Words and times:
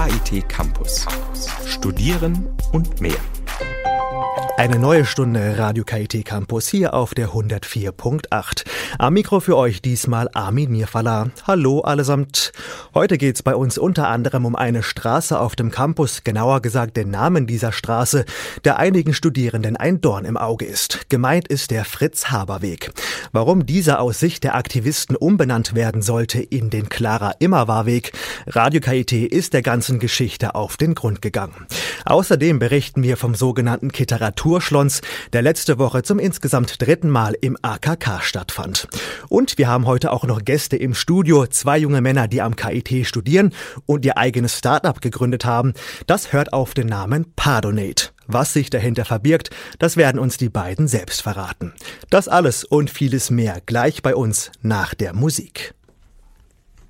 KIT 0.00 0.48
Campus. 0.48 1.04
Studieren 1.66 2.48
und 2.72 3.02
mehr. 3.02 3.18
Eine 4.56 4.78
neue 4.78 5.04
Stunde 5.04 5.58
Radio 5.58 5.84
KIT 5.84 6.24
Campus 6.24 6.68
hier 6.68 6.94
auf 6.94 7.12
der 7.12 7.32
104.8. 7.32 8.64
Am 8.98 9.14
Mikro 9.14 9.40
für 9.40 9.56
euch 9.56 9.80
diesmal 9.80 10.28
Armin 10.34 10.70
Mirfala. 10.70 11.30
Hallo 11.46 11.80
allesamt. 11.80 12.52
Heute 12.92 13.16
geht's 13.16 13.42
bei 13.42 13.54
uns 13.54 13.78
unter 13.78 14.08
anderem 14.08 14.44
um 14.44 14.54
eine 14.54 14.82
Straße 14.82 15.40
auf 15.40 15.56
dem 15.56 15.70
Campus, 15.70 16.24
genauer 16.24 16.60
gesagt 16.60 16.96
den 16.98 17.10
Namen 17.10 17.46
dieser 17.46 17.72
Straße, 17.72 18.26
der 18.64 18.78
einigen 18.78 19.14
Studierenden 19.14 19.76
ein 19.76 20.00
Dorn 20.00 20.26
im 20.26 20.36
Auge 20.36 20.66
ist. 20.66 21.08
Gemeint 21.08 21.48
ist 21.48 21.70
der 21.70 21.84
Fritz-Haber-Weg. 21.84 22.92
Warum 23.32 23.64
dieser 23.64 24.00
aus 24.00 24.20
Sicht 24.20 24.44
der 24.44 24.56
Aktivisten 24.56 25.16
umbenannt 25.16 25.74
werden 25.74 26.02
sollte 26.02 26.40
in 26.42 26.68
den 26.68 26.88
Clara-Immerwahr-Weg, 26.90 28.12
Radio 28.46 28.80
KIT 28.80 29.12
ist 29.12 29.54
der 29.54 29.62
ganzen 29.62 29.98
Geschichte 30.00 30.54
auf 30.54 30.76
den 30.76 30.94
Grund 30.94 31.22
gegangen. 31.22 31.66
Außerdem 32.04 32.58
berichten 32.58 33.02
wir 33.02 33.16
vom 33.16 33.34
sogenannten 33.34 33.92
Kiteratur 33.92 34.50
Kulturschlons, 34.50 35.00
der 35.32 35.42
letzte 35.42 35.78
Woche 35.78 36.02
zum 36.02 36.18
insgesamt 36.18 36.82
dritten 36.82 37.08
Mal 37.08 37.36
im 37.40 37.56
AKK 37.62 38.20
stattfand. 38.20 38.79
Und 39.28 39.58
wir 39.58 39.68
haben 39.68 39.86
heute 39.86 40.12
auch 40.12 40.24
noch 40.24 40.44
Gäste 40.44 40.76
im 40.76 40.94
Studio, 40.94 41.46
zwei 41.46 41.78
junge 41.78 42.00
Männer, 42.00 42.28
die 42.28 42.42
am 42.42 42.56
KIT 42.56 43.06
studieren 43.06 43.52
und 43.86 44.04
ihr 44.04 44.16
eigenes 44.16 44.56
Startup 44.56 45.00
gegründet 45.00 45.44
haben. 45.44 45.74
Das 46.06 46.32
hört 46.32 46.52
auf 46.52 46.74
den 46.74 46.86
Namen 46.86 47.32
Pardonate. 47.34 48.10
Was 48.26 48.52
sich 48.52 48.70
dahinter 48.70 49.04
verbirgt, 49.04 49.50
das 49.78 49.96
werden 49.96 50.20
uns 50.20 50.36
die 50.36 50.48
beiden 50.48 50.86
selbst 50.86 51.22
verraten. 51.22 51.72
Das 52.10 52.28
alles 52.28 52.64
und 52.64 52.90
vieles 52.90 53.30
mehr 53.30 53.60
gleich 53.66 54.02
bei 54.02 54.14
uns 54.14 54.52
nach 54.62 54.94
der 54.94 55.14
Musik. 55.14 55.74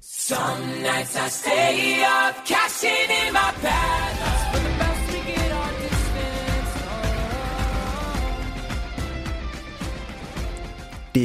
Some 0.01 0.61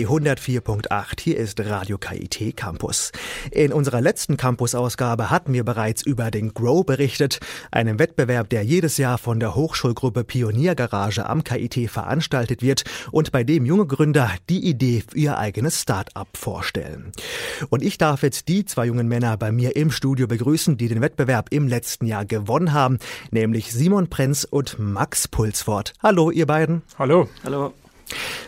Die 0.06 0.11
104.8, 0.11 1.20
hier 1.20 1.38
ist 1.38 1.59
Radio 1.59 1.98
KIT 1.98 2.56
Campus. 2.56 3.11
In 3.50 3.73
unserer 3.73 4.02
letzten 4.02 4.38
Campus-Ausgabe 4.38 5.31
hatten 5.31 5.52
wir 5.52 5.64
bereits 5.64 6.03
über 6.03 6.30
den 6.30 6.53
Grow 6.53 6.86
berichtet, 6.86 7.39
einen 7.72 7.98
Wettbewerb, 7.98 8.50
der 8.50 8.61
jedes 8.61 8.98
Jahr 8.98 9.17
von 9.17 9.39
der 9.39 9.56
Hochschulgruppe 9.56 10.23
Pioniergarage 10.23 11.28
am 11.28 11.44
KIT 11.44 11.89
veranstaltet 11.89 12.61
wird 12.61 12.83
und 13.11 13.31
bei 13.31 13.44
dem 13.44 13.66
junge 13.66 13.88
Gründer 13.88 14.30
die 14.48 14.70
Idee 14.70 15.02
für 15.09 15.17
ihr 15.17 15.39
eigenes 15.39 15.81
Start-up 15.81 16.28
vorstellen. 16.38 17.11
Und 17.70 17.81
ich 17.81 17.98
darf 17.98 18.22
jetzt 18.22 18.48
die 18.48 18.64
zwei 18.64 18.86
jungen 18.86 19.08
Männer 19.08 19.38
bei 19.38 19.52
mir 19.52 19.76
im 19.76 19.89
Studio 19.89 20.28
begrüßen, 20.28 20.78
die 20.78 20.88
den 20.88 21.02
Wettbewerb 21.02 21.48
im 21.50 21.67
letzten 21.67 22.06
Jahr 22.06 22.26
gewonnen 22.26 22.73
haben, 22.73 23.00
nämlich 23.31 23.73
Simon 23.73 24.08
Prenz 24.08 24.44
und 24.44 24.78
Max 24.78 25.28
Pulsfort. 25.28 25.94
Hallo, 26.03 26.30
ihr 26.30 26.45
beiden. 26.45 26.83
Hallo. 27.00 27.28
Hallo. 27.44 27.73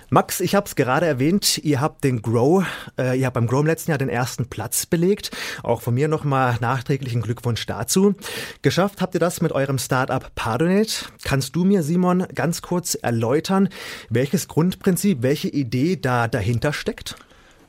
Max, 0.09 0.39
ich 0.39 0.55
habe 0.55 0.65
es 0.65 0.75
gerade 0.75 1.05
erwähnt, 1.05 1.57
ihr 1.59 1.81
habt 1.81 2.03
den 2.03 2.21
Grow, 2.21 2.65
äh, 2.97 3.19
ihr 3.19 3.25
habt 3.25 3.33
beim 3.33 3.47
Grow 3.47 3.61
im 3.61 3.67
letzten 3.67 3.91
Jahr 3.91 3.97
den 3.97 4.09
ersten 4.09 4.47
Platz 4.47 4.85
belegt. 4.85 5.31
Auch 5.63 5.81
von 5.81 5.93
mir 5.93 6.07
nochmal 6.07 6.57
nachträglichen 6.61 7.21
Glückwunsch 7.21 7.65
dazu. 7.65 8.15
Geschafft 8.61 9.01
habt 9.01 9.13
ihr 9.15 9.19
das 9.19 9.41
mit 9.41 9.51
eurem 9.51 9.79
Startup 9.79 10.33
Pardonate. 10.35 11.05
Kannst 11.23 11.55
du 11.55 11.65
mir, 11.65 11.83
Simon, 11.83 12.25
ganz 12.33 12.61
kurz 12.61 12.95
erläutern, 12.95 13.69
welches 14.09 14.47
Grundprinzip, 14.47 15.21
welche 15.21 15.49
Idee 15.49 15.97
da 15.97 16.27
dahinter 16.27 16.71
steckt? 16.73 17.15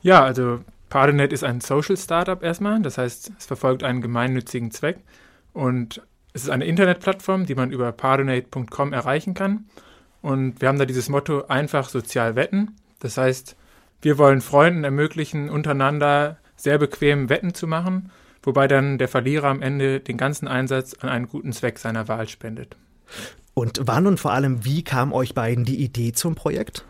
Ja, 0.01 0.23
also 0.23 0.59
Pardonate 0.89 1.33
ist 1.33 1.43
ein 1.43 1.61
Social 1.61 1.97
Startup 1.97 2.41
erstmal. 2.41 2.81
Das 2.81 2.97
heißt, 2.97 3.31
es 3.37 3.45
verfolgt 3.45 3.83
einen 3.83 4.01
gemeinnützigen 4.01 4.71
Zweck 4.71 4.97
und 5.53 6.01
es 6.33 6.43
ist 6.43 6.49
eine 6.49 6.65
Internetplattform, 6.65 7.45
die 7.45 7.55
man 7.55 7.71
über 7.71 7.91
pardonate.com 7.91 8.93
erreichen 8.93 9.33
kann. 9.33 9.65
Und 10.21 10.61
wir 10.61 10.67
haben 10.67 10.79
da 10.79 10.85
dieses 10.85 11.09
Motto 11.09 11.45
einfach 11.47 11.89
sozial 11.89 12.35
wetten. 12.35 12.75
Das 12.99 13.17
heißt, 13.17 13.55
wir 14.01 14.17
wollen 14.17 14.41
Freunden 14.41 14.83
ermöglichen, 14.83 15.49
untereinander 15.49 16.37
sehr 16.55 16.77
bequem 16.77 17.29
Wetten 17.29 17.53
zu 17.53 17.67
machen, 17.67 18.11
wobei 18.43 18.67
dann 18.67 18.97
der 18.97 19.07
Verlierer 19.07 19.47
am 19.47 19.61
Ende 19.61 19.99
den 19.99 20.17
ganzen 20.17 20.47
Einsatz 20.47 20.93
an 20.95 21.09
einen 21.09 21.27
guten 21.27 21.53
Zweck 21.53 21.79
seiner 21.79 22.07
Wahl 22.07 22.27
spendet. 22.27 22.75
Und 23.53 23.81
wann 23.83 24.07
und 24.07 24.19
vor 24.19 24.31
allem, 24.31 24.63
wie 24.65 24.83
kam 24.83 25.11
euch 25.11 25.33
beiden 25.33 25.65
die 25.65 25.83
Idee 25.83 26.11
zum 26.11 26.35
Projekt? 26.35 26.85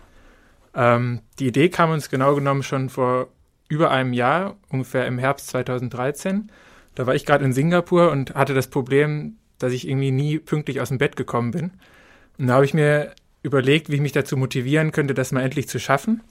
Ähm, 0.75 1.21
die 1.39 1.47
Idee 1.47 1.69
kam 1.69 1.91
uns 1.91 2.09
genau 2.09 2.35
genommen 2.35 2.63
schon 2.63 2.89
vor 2.89 3.29
über 3.69 3.91
einem 3.91 4.13
Jahr, 4.13 4.57
ungefähr 4.69 5.07
im 5.07 5.17
Herbst 5.17 5.47
2013. 5.47 6.51
Da 6.95 7.07
war 7.07 7.15
ich 7.15 7.25
gerade 7.25 7.45
in 7.45 7.53
Singapur 7.53 8.11
und 8.11 8.35
hatte 8.35 8.53
das 8.53 8.67
Problem, 8.67 9.37
dass 9.57 9.73
ich 9.73 9.87
irgendwie 9.87 10.11
nie 10.11 10.39
pünktlich 10.39 10.81
aus 10.81 10.89
dem 10.89 10.97
Bett 10.97 11.15
gekommen 11.15 11.51
bin. 11.51 11.71
Und 12.37 12.47
da 12.47 12.55
habe 12.55 12.65
ich 12.65 12.73
mir 12.73 13.13
überlegt, 13.43 13.89
wie 13.89 13.95
ich 13.95 14.01
mich 14.01 14.11
dazu 14.11 14.37
motivieren 14.37 14.91
könnte, 14.91 15.13
das 15.13 15.31
mal 15.31 15.41
endlich 15.41 15.67
zu 15.67 15.79
schaffen. 15.79 16.21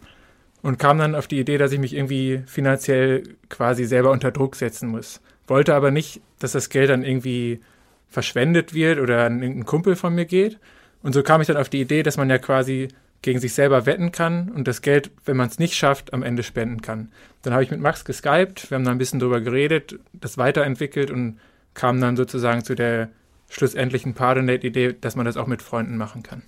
Und 0.60 0.78
kam 0.78 0.98
dann 0.98 1.14
auf 1.14 1.28
die 1.28 1.38
Idee, 1.38 1.56
dass 1.56 1.72
ich 1.72 1.78
mich 1.78 1.94
irgendwie 1.94 2.42
finanziell 2.46 3.22
quasi 3.48 3.84
selber 3.84 4.10
unter 4.10 4.32
Druck 4.32 4.56
setzen 4.56 4.88
muss. 4.88 5.20
Wollte 5.46 5.74
aber 5.74 5.92
nicht, 5.92 6.20
dass 6.40 6.52
das 6.52 6.68
Geld 6.68 6.90
dann 6.90 7.04
irgendwie 7.04 7.60
verschwendet 8.08 8.74
wird 8.74 8.98
oder 8.98 9.26
an 9.26 9.40
irgendeinen 9.40 9.66
Kumpel 9.66 9.94
von 9.94 10.14
mir 10.14 10.24
geht. 10.24 10.58
Und 11.02 11.12
so 11.12 11.22
kam 11.22 11.40
ich 11.40 11.46
dann 11.46 11.56
auf 11.56 11.68
die 11.68 11.80
Idee, 11.80 12.02
dass 12.02 12.16
man 12.16 12.28
ja 12.28 12.38
quasi 12.38 12.88
gegen 13.22 13.40
sich 13.40 13.54
selber 13.54 13.86
wetten 13.86 14.12
kann 14.12 14.50
und 14.50 14.68
das 14.68 14.82
Geld, 14.82 15.10
wenn 15.24 15.36
man 15.36 15.48
es 15.48 15.58
nicht 15.58 15.74
schafft, 15.74 16.12
am 16.12 16.22
Ende 16.22 16.42
spenden 16.42 16.82
kann. 16.82 17.10
Dann 17.42 17.52
habe 17.52 17.62
ich 17.62 17.70
mit 17.70 17.80
Max 17.80 18.04
geskypt, 18.04 18.70
wir 18.70 18.76
haben 18.76 18.84
da 18.84 18.90
ein 18.90 18.98
bisschen 18.98 19.20
drüber 19.20 19.40
geredet, 19.40 19.98
das 20.12 20.38
weiterentwickelt 20.38 21.10
und 21.10 21.38
kam 21.74 22.00
dann 22.00 22.16
sozusagen 22.16 22.64
zu 22.64 22.74
der 22.74 23.08
schlussendlichen 23.48 24.14
Pardonate-Idee, 24.14 24.96
dass 25.00 25.16
man 25.16 25.26
das 25.26 25.36
auch 25.36 25.46
mit 25.46 25.62
Freunden 25.62 25.96
machen 25.96 26.22
kann. 26.22 26.42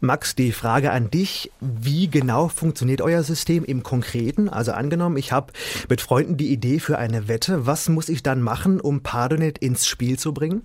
Max, 0.00 0.34
die 0.34 0.52
Frage 0.52 0.92
an 0.92 1.10
dich, 1.10 1.50
wie 1.60 2.08
genau 2.08 2.48
funktioniert 2.48 3.00
euer 3.00 3.22
System 3.22 3.64
im 3.64 3.82
Konkreten? 3.82 4.48
Also 4.48 4.72
angenommen, 4.72 5.16
ich 5.16 5.32
habe 5.32 5.52
mit 5.88 6.00
Freunden 6.00 6.36
die 6.36 6.52
Idee 6.52 6.80
für 6.80 6.98
eine 6.98 7.28
Wette, 7.28 7.66
was 7.66 7.88
muss 7.88 8.08
ich 8.08 8.22
dann 8.22 8.42
machen, 8.42 8.80
um 8.80 9.02
Pardonate 9.02 9.60
ins 9.60 9.86
Spiel 9.86 10.18
zu 10.18 10.34
bringen? 10.34 10.62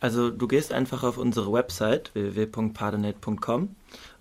Also 0.00 0.30
du 0.30 0.48
gehst 0.48 0.72
einfach 0.72 1.02
auf 1.02 1.18
unsere 1.18 1.52
Website 1.52 2.10
www.pardonate.com 2.14 3.74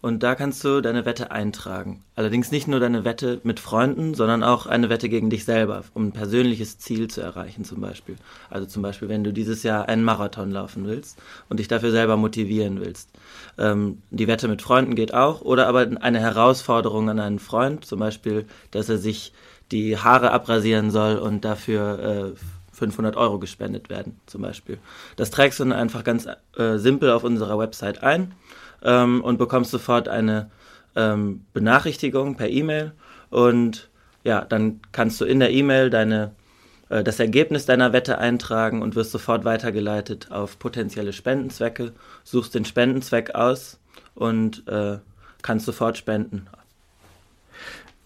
und 0.03 0.21
da 0.21 0.35
kannst 0.35 0.61
du 0.65 0.81
deine 0.81 1.05
Wette 1.05 1.31
eintragen. 1.31 2.03
Allerdings 2.17 2.51
nicht 2.51 2.67
nur 2.67 2.81
deine 2.81 3.05
Wette 3.05 3.39
mit 3.43 3.61
Freunden, 3.61 4.13
sondern 4.15 4.43
auch 4.43 4.65
eine 4.65 4.89
Wette 4.89 5.07
gegen 5.07 5.29
dich 5.29 5.45
selber, 5.45 5.85
um 5.93 6.07
ein 6.07 6.11
persönliches 6.11 6.77
Ziel 6.77 7.07
zu 7.07 7.21
erreichen 7.21 7.63
zum 7.63 7.79
Beispiel. 7.79 8.17
Also 8.49 8.67
zum 8.67 8.81
Beispiel, 8.81 9.07
wenn 9.07 9.23
du 9.23 9.31
dieses 9.31 9.63
Jahr 9.63 9.87
einen 9.87 10.03
Marathon 10.03 10.51
laufen 10.51 10.85
willst 10.87 11.17
und 11.47 11.61
dich 11.61 11.69
dafür 11.69 11.91
selber 11.91 12.17
motivieren 12.17 12.81
willst. 12.81 13.11
Ähm, 13.57 14.01
die 14.11 14.27
Wette 14.27 14.49
mit 14.49 14.61
Freunden 14.61 14.95
geht 14.95 15.13
auch. 15.13 15.39
Oder 15.39 15.67
aber 15.67 15.87
eine 16.01 16.19
Herausforderung 16.19 17.09
an 17.09 17.21
einen 17.21 17.39
Freund, 17.39 17.85
zum 17.85 17.99
Beispiel, 17.99 18.45
dass 18.71 18.89
er 18.89 18.97
sich 18.97 19.31
die 19.71 19.97
Haare 19.97 20.31
abrasieren 20.31 20.91
soll 20.91 21.15
und 21.15 21.45
dafür 21.45 22.33
äh, 22.33 22.39
500 22.73 23.15
Euro 23.15 23.39
gespendet 23.39 23.89
werden, 23.89 24.19
zum 24.25 24.41
Beispiel. 24.41 24.79
Das 25.15 25.31
trägst 25.31 25.59
du 25.61 25.63
dann 25.63 25.71
einfach 25.71 26.03
ganz 26.03 26.27
äh, 26.57 26.77
simpel 26.77 27.11
auf 27.11 27.23
unserer 27.23 27.57
Website 27.57 28.03
ein 28.03 28.33
ähm, 28.83 29.21
und 29.21 29.38
bekommst 29.38 29.71
sofort 29.71 30.07
eine 30.07 30.51
ähm, 30.95 31.45
Benachrichtigung 31.53 32.35
per 32.35 32.49
E-Mail 32.49 32.94
und 33.29 33.89
ja, 34.23 34.41
dann 34.45 34.79
kannst 34.91 35.19
du 35.19 35.25
in 35.25 35.39
der 35.39 35.51
E-Mail 35.51 35.89
deine 35.89 36.31
äh, 36.94 37.03
das 37.03 37.19
Ergebnis 37.19 37.66
deiner 37.66 37.94
Wette 37.94 38.17
eintragen 38.19 38.81
und 38.81 38.95
wirst 38.95 39.11
sofort 39.11 39.45
weitergeleitet 39.45 40.31
auf 40.31 40.59
potenzielle 40.59 41.13
Spendenzwecke, 41.13 41.94
suchst 42.23 42.55
den 42.55 42.66
Spendenzweck 42.66 43.35
aus 43.35 43.79
und 44.16 44.67
äh, 44.67 45.00
kannst 45.41 45.65
sofort 45.65 45.97
spenden. 45.97 46.47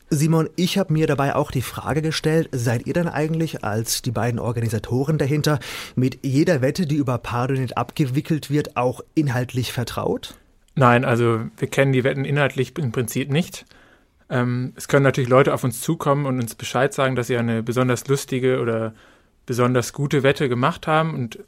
Simon, 0.09 0.49
ich 0.55 0.77
habe 0.77 0.93
mir 0.93 1.05
dabei 1.05 1.35
auch 1.35 1.51
die 1.51 1.61
Frage 1.61 2.01
gestellt, 2.01 2.47
seid 2.53 2.87
ihr 2.87 2.93
denn 2.93 3.09
eigentlich 3.09 3.65
als 3.65 4.01
die 4.01 4.11
beiden 4.11 4.39
Organisatoren 4.39 5.17
dahinter 5.17 5.59
mit 5.95 6.19
jeder 6.25 6.61
Wette, 6.61 6.87
die 6.87 6.95
über 6.95 7.17
Pardonet 7.17 7.75
abgewickelt 7.75 8.49
wird, 8.49 8.77
auch 8.77 9.01
inhaltlich 9.15 9.73
vertraut? 9.73 10.35
Nein, 10.77 11.05
also 11.05 11.41
wir 11.57 11.67
kennen 11.67 11.91
die 11.91 12.03
Wetten 12.03 12.23
inhaltlich 12.23 12.77
im 12.77 12.91
Prinzip 12.91 13.31
nicht. 13.31 13.65
Ähm, 14.29 14.73
es 14.75 14.87
können 14.87 15.03
natürlich 15.03 15.27
Leute 15.27 15.55
auf 15.55 15.63
uns 15.63 15.81
zukommen 15.81 16.27
und 16.27 16.39
uns 16.39 16.53
Bescheid 16.53 16.93
sagen, 16.93 17.15
dass 17.15 17.25
sie 17.25 17.37
eine 17.37 17.63
besonders 17.63 18.07
lustige 18.07 18.61
oder 18.61 18.93
besonders 19.47 19.91
gute 19.91 20.21
Wette 20.21 20.47
gemacht 20.47 20.85
haben. 20.85 21.15
Und 21.15 21.39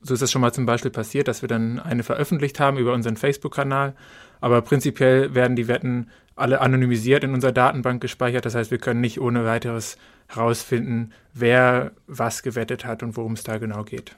so 0.00 0.14
ist 0.14 0.22
es 0.22 0.32
schon 0.32 0.40
mal 0.40 0.52
zum 0.52 0.66
Beispiel 0.66 0.90
passiert, 0.90 1.28
dass 1.28 1.42
wir 1.42 1.48
dann 1.48 1.78
eine 1.78 2.02
veröffentlicht 2.02 2.58
haben 2.58 2.76
über 2.76 2.92
unseren 2.92 3.16
Facebook-Kanal. 3.16 3.94
Aber 4.40 4.62
prinzipiell 4.62 5.32
werden 5.32 5.54
die 5.54 5.68
Wetten 5.68 6.10
alle 6.34 6.60
anonymisiert 6.60 7.22
in 7.22 7.34
unserer 7.34 7.52
Datenbank 7.52 8.00
gespeichert. 8.00 8.46
Das 8.46 8.56
heißt, 8.56 8.72
wir 8.72 8.78
können 8.78 9.00
nicht 9.00 9.20
ohne 9.20 9.44
weiteres 9.44 9.96
herausfinden, 10.26 11.12
wer 11.34 11.92
was 12.08 12.42
gewettet 12.42 12.84
hat 12.84 13.04
und 13.04 13.16
worum 13.16 13.34
es 13.34 13.44
da 13.44 13.58
genau 13.58 13.84
geht. 13.84 14.16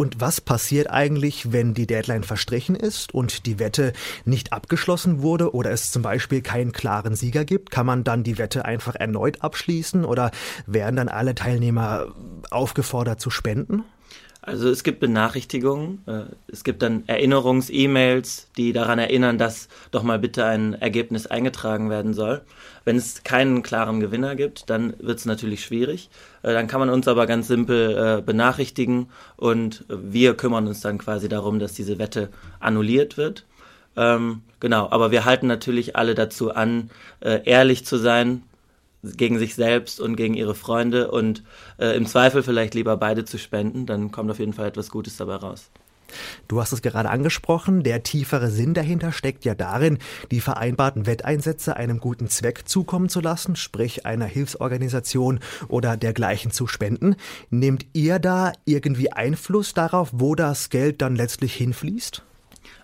Und 0.00 0.18
was 0.18 0.40
passiert 0.40 0.88
eigentlich, 0.88 1.52
wenn 1.52 1.74
die 1.74 1.86
Deadline 1.86 2.22
verstrichen 2.22 2.74
ist 2.74 3.12
und 3.12 3.44
die 3.44 3.58
Wette 3.58 3.92
nicht 4.24 4.50
abgeschlossen 4.50 5.20
wurde 5.20 5.54
oder 5.54 5.72
es 5.72 5.92
zum 5.92 6.00
Beispiel 6.00 6.40
keinen 6.40 6.72
klaren 6.72 7.14
Sieger 7.14 7.44
gibt? 7.44 7.70
Kann 7.70 7.84
man 7.84 8.02
dann 8.02 8.22
die 8.22 8.38
Wette 8.38 8.64
einfach 8.64 8.94
erneut 8.94 9.42
abschließen 9.42 10.06
oder 10.06 10.30
werden 10.64 10.96
dann 10.96 11.10
alle 11.10 11.34
Teilnehmer 11.34 12.06
aufgefordert 12.50 13.20
zu 13.20 13.28
spenden? 13.28 13.84
Also 14.42 14.70
es 14.70 14.84
gibt 14.84 15.00
Benachrichtigungen, 15.00 16.02
äh, 16.06 16.22
es 16.50 16.64
gibt 16.64 16.80
dann 16.82 17.04
Erinnerungs-E-Mails, 17.06 18.48
die 18.56 18.72
daran 18.72 18.98
erinnern, 18.98 19.36
dass 19.36 19.68
doch 19.90 20.02
mal 20.02 20.18
bitte 20.18 20.46
ein 20.46 20.74
Ergebnis 20.74 21.26
eingetragen 21.26 21.90
werden 21.90 22.14
soll. 22.14 22.40
Wenn 22.84 22.96
es 22.96 23.22
keinen 23.22 23.62
klaren 23.62 24.00
Gewinner 24.00 24.36
gibt, 24.36 24.70
dann 24.70 24.94
wird 24.98 25.18
es 25.18 25.26
natürlich 25.26 25.62
schwierig. 25.62 26.08
Äh, 26.42 26.54
dann 26.54 26.68
kann 26.68 26.80
man 26.80 26.88
uns 26.88 27.06
aber 27.06 27.26
ganz 27.26 27.48
simpel 27.48 28.18
äh, 28.18 28.22
benachrichtigen 28.22 29.10
und 29.36 29.84
wir 29.88 30.34
kümmern 30.34 30.66
uns 30.66 30.80
dann 30.80 30.96
quasi 30.96 31.28
darum, 31.28 31.58
dass 31.58 31.74
diese 31.74 31.98
Wette 31.98 32.30
annulliert 32.60 33.18
wird. 33.18 33.44
Ähm, 33.96 34.40
genau, 34.58 34.88
aber 34.90 35.10
wir 35.10 35.26
halten 35.26 35.48
natürlich 35.48 35.96
alle 35.96 36.14
dazu 36.14 36.52
an, 36.52 36.90
ehrlich 37.20 37.84
zu 37.84 37.98
sein, 37.98 38.42
gegen 39.02 39.38
sich 39.38 39.54
selbst 39.54 40.00
und 40.00 40.16
gegen 40.16 40.34
ihre 40.34 40.54
Freunde 40.54 41.10
und 41.10 41.42
äh, 41.78 41.96
im 41.96 42.06
Zweifel 42.06 42.42
vielleicht 42.42 42.74
lieber 42.74 42.96
beide 42.96 43.24
zu 43.24 43.38
spenden, 43.38 43.86
dann 43.86 44.10
kommt 44.10 44.30
auf 44.30 44.38
jeden 44.38 44.52
Fall 44.52 44.68
etwas 44.68 44.90
Gutes 44.90 45.16
dabei 45.16 45.36
raus. 45.36 45.70
Du 46.48 46.60
hast 46.60 46.72
es 46.72 46.82
gerade 46.82 47.08
angesprochen, 47.10 47.82
der 47.82 48.02
tiefere 48.02 48.50
Sinn 48.50 48.74
dahinter 48.74 49.12
steckt 49.12 49.44
ja 49.44 49.54
darin, 49.54 49.98
die 50.30 50.40
vereinbarten 50.40 51.06
Wetteinsätze 51.06 51.76
einem 51.76 52.00
guten 52.00 52.28
Zweck 52.28 52.68
zukommen 52.68 53.08
zu 53.08 53.20
lassen, 53.20 53.56
sprich 53.56 54.06
einer 54.06 54.26
Hilfsorganisation 54.26 55.40
oder 55.68 55.96
dergleichen 55.96 56.50
zu 56.50 56.66
spenden. 56.66 57.16
Nehmt 57.50 57.86
ihr 57.92 58.18
da 58.18 58.52
irgendwie 58.64 59.12
Einfluss 59.12 59.74
darauf, 59.74 60.10
wo 60.12 60.34
das 60.34 60.70
Geld 60.70 61.02
dann 61.02 61.16
letztlich 61.16 61.54
hinfließt? 61.54 62.22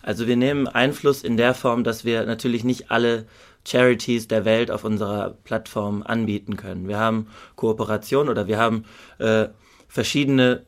Also 0.02 0.28
wir 0.28 0.36
nehmen 0.36 0.68
Einfluss 0.68 1.24
in 1.24 1.36
der 1.36 1.52
Form, 1.52 1.82
dass 1.82 2.04
wir 2.04 2.24
natürlich 2.26 2.62
nicht 2.62 2.90
alle 2.92 3.26
Charities 3.66 4.28
der 4.28 4.44
Welt 4.44 4.70
auf 4.70 4.84
unserer 4.84 5.30
Plattform 5.44 6.02
anbieten 6.02 6.56
können. 6.56 6.88
Wir 6.88 6.98
haben 6.98 7.28
Kooperation 7.56 8.28
oder 8.28 8.46
wir 8.46 8.58
haben 8.58 8.84
äh, 9.18 9.48
verschiedene 9.88 10.64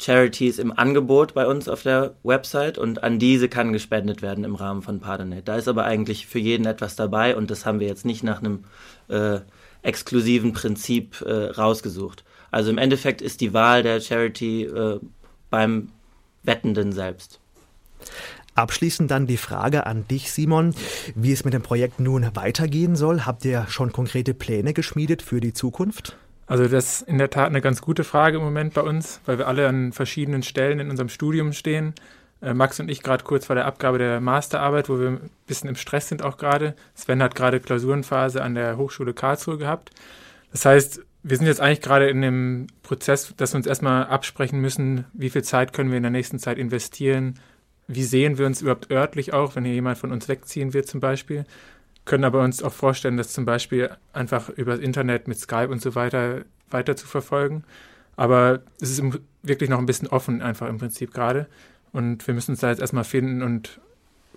Charities 0.00 0.58
im 0.58 0.76
Angebot 0.76 1.34
bei 1.34 1.46
uns 1.46 1.68
auf 1.68 1.82
der 1.82 2.14
Website 2.24 2.78
und 2.78 3.02
an 3.02 3.18
diese 3.18 3.48
kann 3.48 3.72
gespendet 3.72 4.22
werden 4.22 4.44
im 4.44 4.56
Rahmen 4.56 4.82
von 4.82 5.00
Pardonate. 5.00 5.42
Da 5.42 5.56
ist 5.56 5.68
aber 5.68 5.84
eigentlich 5.84 6.26
für 6.26 6.40
jeden 6.40 6.66
etwas 6.66 6.96
dabei 6.96 7.36
und 7.36 7.50
das 7.50 7.64
haben 7.64 7.80
wir 7.80 7.86
jetzt 7.86 8.04
nicht 8.04 8.24
nach 8.24 8.40
einem 8.40 8.64
äh, 9.08 9.40
exklusiven 9.82 10.52
Prinzip 10.52 11.20
äh, 11.20 11.50
rausgesucht. 11.50 12.24
Also 12.50 12.70
im 12.70 12.78
Endeffekt 12.78 13.22
ist 13.22 13.40
die 13.40 13.52
Wahl 13.52 13.82
der 13.82 14.00
Charity 14.00 14.64
äh, 14.64 15.00
beim 15.50 15.88
Wettenden 16.42 16.92
selbst. 16.92 17.40
Abschließend 18.54 19.10
dann 19.10 19.26
die 19.26 19.36
Frage 19.36 19.86
an 19.86 20.06
dich, 20.06 20.30
Simon, 20.30 20.74
wie 21.14 21.32
es 21.32 21.44
mit 21.44 21.54
dem 21.54 21.62
Projekt 21.62 21.98
nun 21.98 22.30
weitergehen 22.34 22.94
soll. 22.94 23.22
Habt 23.26 23.44
ihr 23.44 23.66
schon 23.68 23.92
konkrete 23.92 24.32
Pläne 24.32 24.74
geschmiedet 24.74 25.22
für 25.22 25.40
die 25.40 25.52
Zukunft? 25.52 26.16
Also 26.46 26.68
das 26.68 27.00
ist 27.00 27.08
in 27.08 27.18
der 27.18 27.30
Tat 27.30 27.48
eine 27.48 27.60
ganz 27.60 27.80
gute 27.80 28.04
Frage 28.04 28.36
im 28.36 28.44
Moment 28.44 28.74
bei 28.74 28.82
uns, 28.82 29.20
weil 29.26 29.38
wir 29.38 29.48
alle 29.48 29.66
an 29.66 29.92
verschiedenen 29.92 30.42
Stellen 30.42 30.78
in 30.78 30.90
unserem 30.90 31.08
Studium 31.08 31.52
stehen. 31.52 31.94
Äh, 32.42 32.54
Max 32.54 32.78
und 32.78 32.90
ich 32.90 33.02
gerade 33.02 33.24
kurz 33.24 33.46
vor 33.46 33.56
der 33.56 33.64
Abgabe 33.64 33.98
der 33.98 34.20
Masterarbeit, 34.20 34.88
wo 34.88 35.00
wir 35.00 35.08
ein 35.08 35.30
bisschen 35.46 35.68
im 35.68 35.76
Stress 35.76 36.08
sind 36.08 36.22
auch 36.22 36.36
gerade. 36.36 36.76
Sven 36.94 37.22
hat 37.22 37.34
gerade 37.34 37.60
Klausurenphase 37.60 38.42
an 38.42 38.54
der 38.54 38.76
Hochschule 38.76 39.14
Karlsruhe 39.14 39.58
gehabt. 39.58 39.90
Das 40.52 40.64
heißt, 40.64 41.00
wir 41.22 41.36
sind 41.38 41.46
jetzt 41.46 41.60
eigentlich 41.60 41.80
gerade 41.80 42.08
in 42.08 42.20
dem 42.20 42.66
Prozess, 42.82 43.34
dass 43.36 43.54
wir 43.54 43.56
uns 43.56 43.66
erstmal 43.66 44.04
absprechen 44.06 44.60
müssen, 44.60 45.06
wie 45.14 45.30
viel 45.30 45.42
Zeit 45.42 45.72
können 45.72 45.90
wir 45.90 45.96
in 45.96 46.02
der 46.02 46.12
nächsten 46.12 46.38
Zeit 46.38 46.58
investieren, 46.58 47.40
wie 47.86 48.04
sehen 48.04 48.38
wir 48.38 48.46
uns 48.46 48.62
überhaupt 48.62 48.90
örtlich 48.90 49.32
auch, 49.32 49.56
wenn 49.56 49.64
hier 49.64 49.74
jemand 49.74 49.98
von 49.98 50.12
uns 50.12 50.28
wegziehen 50.28 50.72
wird 50.72 50.86
zum 50.86 51.00
Beispiel. 51.00 51.44
Können 52.04 52.24
aber 52.24 52.42
uns 52.42 52.62
auch 52.62 52.72
vorstellen, 52.72 53.16
das 53.16 53.32
zum 53.32 53.44
Beispiel 53.44 53.90
einfach 54.12 54.48
über 54.50 54.72
das 54.72 54.80
Internet 54.80 55.28
mit 55.28 55.38
Skype 55.38 55.68
und 55.68 55.80
so 55.80 55.94
weiter 55.94 56.44
weiter 56.70 56.96
zu 56.96 57.06
verfolgen. 57.06 57.64
Aber 58.16 58.60
es 58.80 58.90
ist 58.90 59.02
wirklich 59.42 59.70
noch 59.70 59.78
ein 59.78 59.86
bisschen 59.86 60.08
offen 60.08 60.42
einfach 60.42 60.68
im 60.68 60.78
Prinzip 60.78 61.14
gerade. 61.14 61.46
Und 61.92 62.26
wir 62.26 62.34
müssen 62.34 62.52
uns 62.52 62.60
da 62.60 62.70
jetzt 62.70 62.80
erstmal 62.80 63.04
finden 63.04 63.42
und 63.42 63.80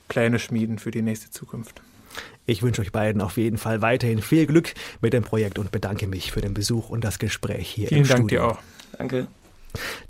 Pläne 0.08 0.40
schmieden 0.40 0.80
für 0.80 0.92
die 0.92 1.02
nächste 1.02 1.30
Zukunft. 1.30 1.82
Ich 2.46 2.64
wünsche 2.64 2.82
euch 2.82 2.92
beiden 2.92 3.22
auf 3.22 3.38
jeden 3.38 3.58
Fall 3.58 3.82
weiterhin 3.82 4.22
viel 4.22 4.48
Glück 4.48 4.74
mit 5.02 5.14
dem 5.14 5.24
Projekt 5.24 5.60
und 5.60 5.72
bedanke 5.72 6.08
mich 6.08 6.32
für 6.32 6.42
den 6.42 6.54
Besuch 6.54 6.90
und 6.90 7.04
das 7.04 7.20
Gespräch 7.20 7.70
hier 7.70 7.90
Vielen 7.90 8.04
im 8.04 8.08
Dank 8.08 8.20
Studio. 8.22 8.40
dir 8.40 8.48
auch. 8.48 8.60
Danke. 8.98 9.28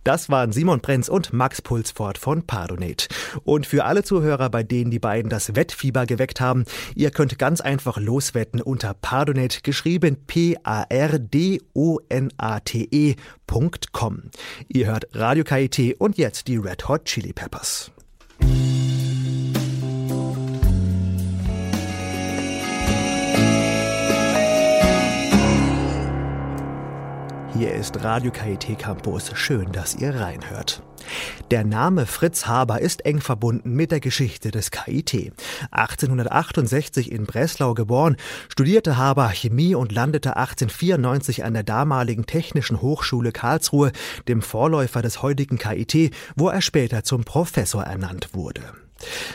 Das 0.04 0.30
waren 0.30 0.52
Simon 0.52 0.80
Brenz 0.80 1.10
und 1.10 1.34
Max 1.34 1.62
Pulsford 1.62 2.18
von 2.18 2.48
Pardonate. 2.48 3.08
Und 3.44 3.66
für 3.66 3.86
alle 3.86 4.04
Zuhörer, 4.04 4.50
bei 4.50 4.64
denen 4.64 4.92
die 4.92 5.00
beiden 5.00 5.30
das 5.30 5.56
Wettfieber 5.56 6.06
geweckt 6.06 6.40
haben, 6.40 6.66
ihr 6.96 7.12
könnt 7.12 7.38
ganz 7.38 7.62
einfach 7.62 7.98
loswetten 7.98 8.62
unter 8.62 8.94
Pardonate, 8.94 9.62
geschrieben 9.62 10.18
P-A-R-D-O-N-A-T-E.com. 10.28 10.62
Ihr 14.68 14.88
hört 14.88 15.08
Radio 15.14 15.44
KIT 15.44 16.00
und 16.00 16.18
jetzt 16.18 16.48
die 16.48 16.58
Red 16.58 16.88
Hot 16.88 17.06
Chili 17.06 17.34
Peppers. 17.34 17.92
Hier 27.58 27.74
ist 27.74 28.04
Radio 28.04 28.32
KIT 28.32 28.78
Campus. 28.78 29.32
Schön, 29.34 29.72
dass 29.72 29.96
ihr 29.96 30.14
reinhört. 30.14 30.84
Der 31.50 31.64
Name 31.64 32.06
Fritz 32.06 32.46
Haber 32.46 32.82
ist 32.82 33.04
eng 33.04 33.20
verbunden 33.20 33.74
mit 33.74 33.90
der 33.92 34.00
Geschichte 34.00 34.52
des 34.52 34.70
KIT. 34.70 35.34
1868 35.72 37.12
in 37.12 37.26
Breslau 37.26 37.74
geboren, 37.74 38.16
studierte 38.50 38.98
Haber 38.98 39.30
Chemie 39.30 39.74
und 39.74 39.92
landete 39.92 40.38
1894 40.38 41.46
an 41.46 41.56
der 41.56 41.64
damaligen 41.64 42.28
Technischen 42.28 42.80
Hochschule 42.84 43.32
Karlsruhe, 43.32 43.92
dem 44.28 44.44
Vorläufer 44.44 45.02
des 45.02 45.24
heutigen 45.24 45.58
KIT, 45.58 46.14
wo 46.36 46.50
er 46.50 46.62
später 46.62 47.04
zum 47.04 47.24
Professor 47.24 47.82
ernannt 47.82 48.30
wurde. 48.34 48.62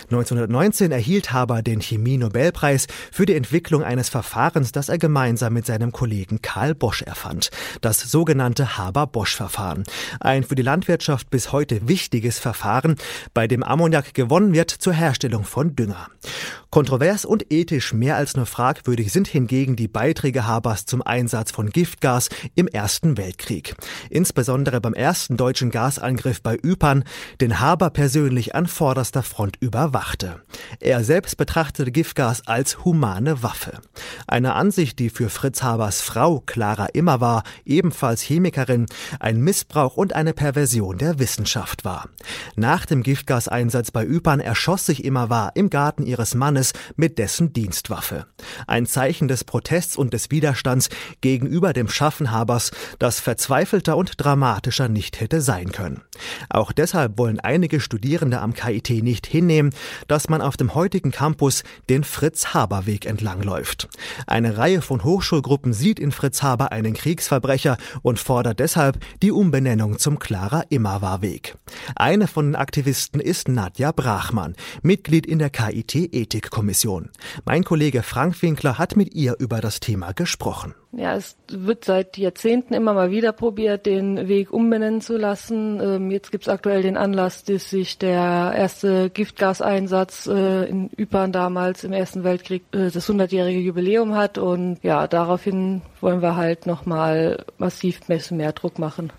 1919 0.05 0.93
erhielt 0.93 1.33
Haber 1.33 1.63
den 1.63 1.81
Chemie-Nobelpreis 1.81 2.87
für 3.11 3.27
die 3.27 3.35
Entwicklung 3.35 3.83
eines 3.83 4.09
Verfahrens, 4.09 4.73
das 4.73 4.89
er 4.89 4.99
gemeinsam 4.99 5.53
mit 5.53 5.67
seinem 5.67 5.93
Kollegen 5.93 6.43
Karl 6.43 6.75
Bosch 6.75 7.03
erfand, 7.03 7.51
das 7.81 8.01
sogenannte 8.01 8.77
Haber-Bosch-Verfahren. 8.77 9.85
Ein 10.21 10.45
für 10.45 10.55
die 10.55 10.63
Landwirtschaft 10.63 11.31
bis 11.31 11.53
heute 11.53 11.89
wichtiges 11.89 12.39
Verfahren, 12.39 12.97
bei 13.35 13.47
dem 13.47 13.63
Ammoniak 13.63 14.15
gewonnen 14.15 14.53
wird 14.53 14.71
zur 14.71 14.93
Herstellung 14.93 15.45
von 15.45 15.77
Dünger. 15.77 16.09
Kontrovers 16.73 17.27
und 17.27 17.53
ethisch 17.53 17.93
mehr 17.93 18.17
als 18.17 18.35
nur 18.35 18.47
fragwürdig 18.47 19.13
sind 19.13 19.29
hingegen 19.29 19.77
die 19.77 19.89
Beiträge 19.89 20.47
Habers 20.47 20.87
zum 20.87 21.03
Einsatz 21.03 21.51
von 21.51 21.69
Giftgas 21.69 22.31
im 22.55 22.67
Ersten 22.67 23.19
Weltkrieg. 23.19 23.75
Insbesondere 24.09 24.81
beim 24.81 24.95
ersten 24.95 25.37
deutschen 25.37 25.71
Gasangriff 25.71 26.41
bei 26.41 26.57
Ypern, 26.65 27.05
den 27.43 27.61
Haber 27.61 27.91
persönlich 27.91 28.55
an 28.55 28.67
vorderster 28.67 29.23
Front 29.23 29.52
überwachte. 29.61 30.41
Er 30.81 31.05
selbst 31.05 31.37
betrachtete 31.37 31.93
Giftgas 31.93 32.47
als 32.47 32.85
humane 32.85 33.43
Waffe. 33.43 33.81
Eine 34.27 34.55
Ansicht, 34.55 34.99
die 34.99 35.11
für 35.11 35.29
Fritz 35.29 35.63
Habers 35.63 36.01
Frau 36.01 36.41
Clara 36.41 36.87
Immer 36.87 37.21
war, 37.21 37.43
ebenfalls 37.65 38.23
Chemikerin, 38.23 38.87
ein 39.21 39.41
Missbrauch 39.41 39.97
und 39.97 40.15
eine 40.15 40.33
Perversion 40.33 40.99
der 40.99 41.19
Wissenschaft 41.19 41.85
war. 41.85 42.09
Nach 42.57 42.87
dem 42.87 43.03
Giftgaseinsatz 43.03 43.91
bei 43.91 44.07
Ypern 44.07 44.41
erschoss 44.41 44.87
sich 44.87 45.05
Immer 45.05 45.31
war 45.31 45.57
im 45.57 45.71
Garten 45.71 46.07
ihres 46.07 46.35
Mannes 46.35 46.73
mit 46.97 47.19
dessen 47.19 47.53
Dienstwaffe. 47.53 48.27
Ein 48.67 48.87
Zeichen 48.87 49.29
des 49.29 49.45
Protests 49.45 49.97
und 49.97 50.13
des 50.13 50.31
Widerstands 50.31 50.89
gegenüber 51.21 51.73
dem 51.73 51.89
Schaffen 51.89 52.31
Habers, 52.31 52.71
das 52.99 53.21
verzweifelter 53.21 53.97
und 53.97 54.15
dramatischer 54.17 54.89
nicht 54.89 55.21
hätte 55.21 55.41
sein 55.41 55.73
können. 55.73 56.03
Auch 56.49 56.73
deshalb 56.73 57.19
wollen 57.19 57.41
einige 57.41 57.81
Studierende 57.81 58.41
am 58.41 58.55
KIT 58.55 59.03
nicht 59.03 59.27
hinnehmen, 59.43 59.75
dass 60.09 60.29
man 60.29 60.41
auf 60.41 60.57
dem 60.57 60.75
heutigen 60.75 61.11
Campus 61.11 61.65
den 61.91 62.05
Fritz-Haber-Weg 62.05 63.07
entlangläuft. 63.07 63.89
Eine 64.27 64.57
Reihe 64.57 64.83
von 64.83 65.05
Hochschulgruppen 65.05 65.73
sieht 65.73 65.99
in 65.99 66.13
Fritz 66.13 66.43
Haber 66.43 66.73
einen 66.73 66.95
Kriegsverbrecher 66.95 67.77
und 68.03 68.19
fordert 68.19 68.61
deshalb 68.61 68.99
die 69.23 69.33
Umbenennung 69.33 69.99
zum 69.99 70.19
Clara 70.19 70.63
Immerwahr-Weg. 70.69 71.57
Eine 71.97 72.27
von 72.27 72.47
den 72.47 72.57
Aktivisten 72.57 73.21
ist 73.21 73.49
Nadja 73.49 73.93
Brachmann, 73.93 74.55
Mitglied 74.83 75.27
in 75.27 75.39
der 75.39 75.51
KIT-Ethikkommission. 75.51 77.11
Mein 77.45 77.65
Kollege 77.65 78.03
Frank 78.03 78.41
Winkler 78.43 78.79
hat 78.79 78.97
mit 78.97 79.15
ihr 79.15 79.37
über 79.39 79.61
das 79.61 79.81
Thema 79.81 80.13
gesprochen. 80.13 80.75
Ja, 80.95 81.17
es 81.17 81.37
wird 81.49 81.87
seit 81.87 82.19
Jahrzehnten 82.19 82.75
immer 82.75 82.93
mal 82.93 83.11
wieder 83.11 83.33
probiert, 83.33 83.87
den 83.87 84.29
Weg 84.29 84.53
umbenennen 84.53 85.01
zu 85.01 85.17
lassen. 85.17 85.81
Ähm, 85.81 86.11
jetzt 86.11 86.31
gibt 86.31 86.45
es 86.45 86.49
aktuell 86.49 86.83
den 86.83 86.99
Anlass, 86.99 87.45
dass 87.45 87.71
sich 87.71 87.97
der 87.97 88.53
erste 88.55 89.09
Giftgaseinsatz 89.09 90.27
äh, 90.27 90.65
in 90.65 90.91
Ypern 90.99 91.33
damals 91.33 91.85
im 91.85 91.95
Ersten 91.95 92.25
Weltkrieg 92.25 92.65
äh, 92.73 92.91
das 92.91 93.09
100-jährige 93.09 93.61
Jubiläum 93.61 94.15
hat. 94.15 94.37
Und 94.37 94.81
ja, 94.83 95.07
daraufhin 95.07 95.81
wollen 96.03 96.21
wir 96.21 96.37
halt 96.37 96.67
nochmal 96.67 97.47
massiv 97.57 98.01
mehr 98.09 98.53
Druck 98.53 98.79
machen. 98.79 99.13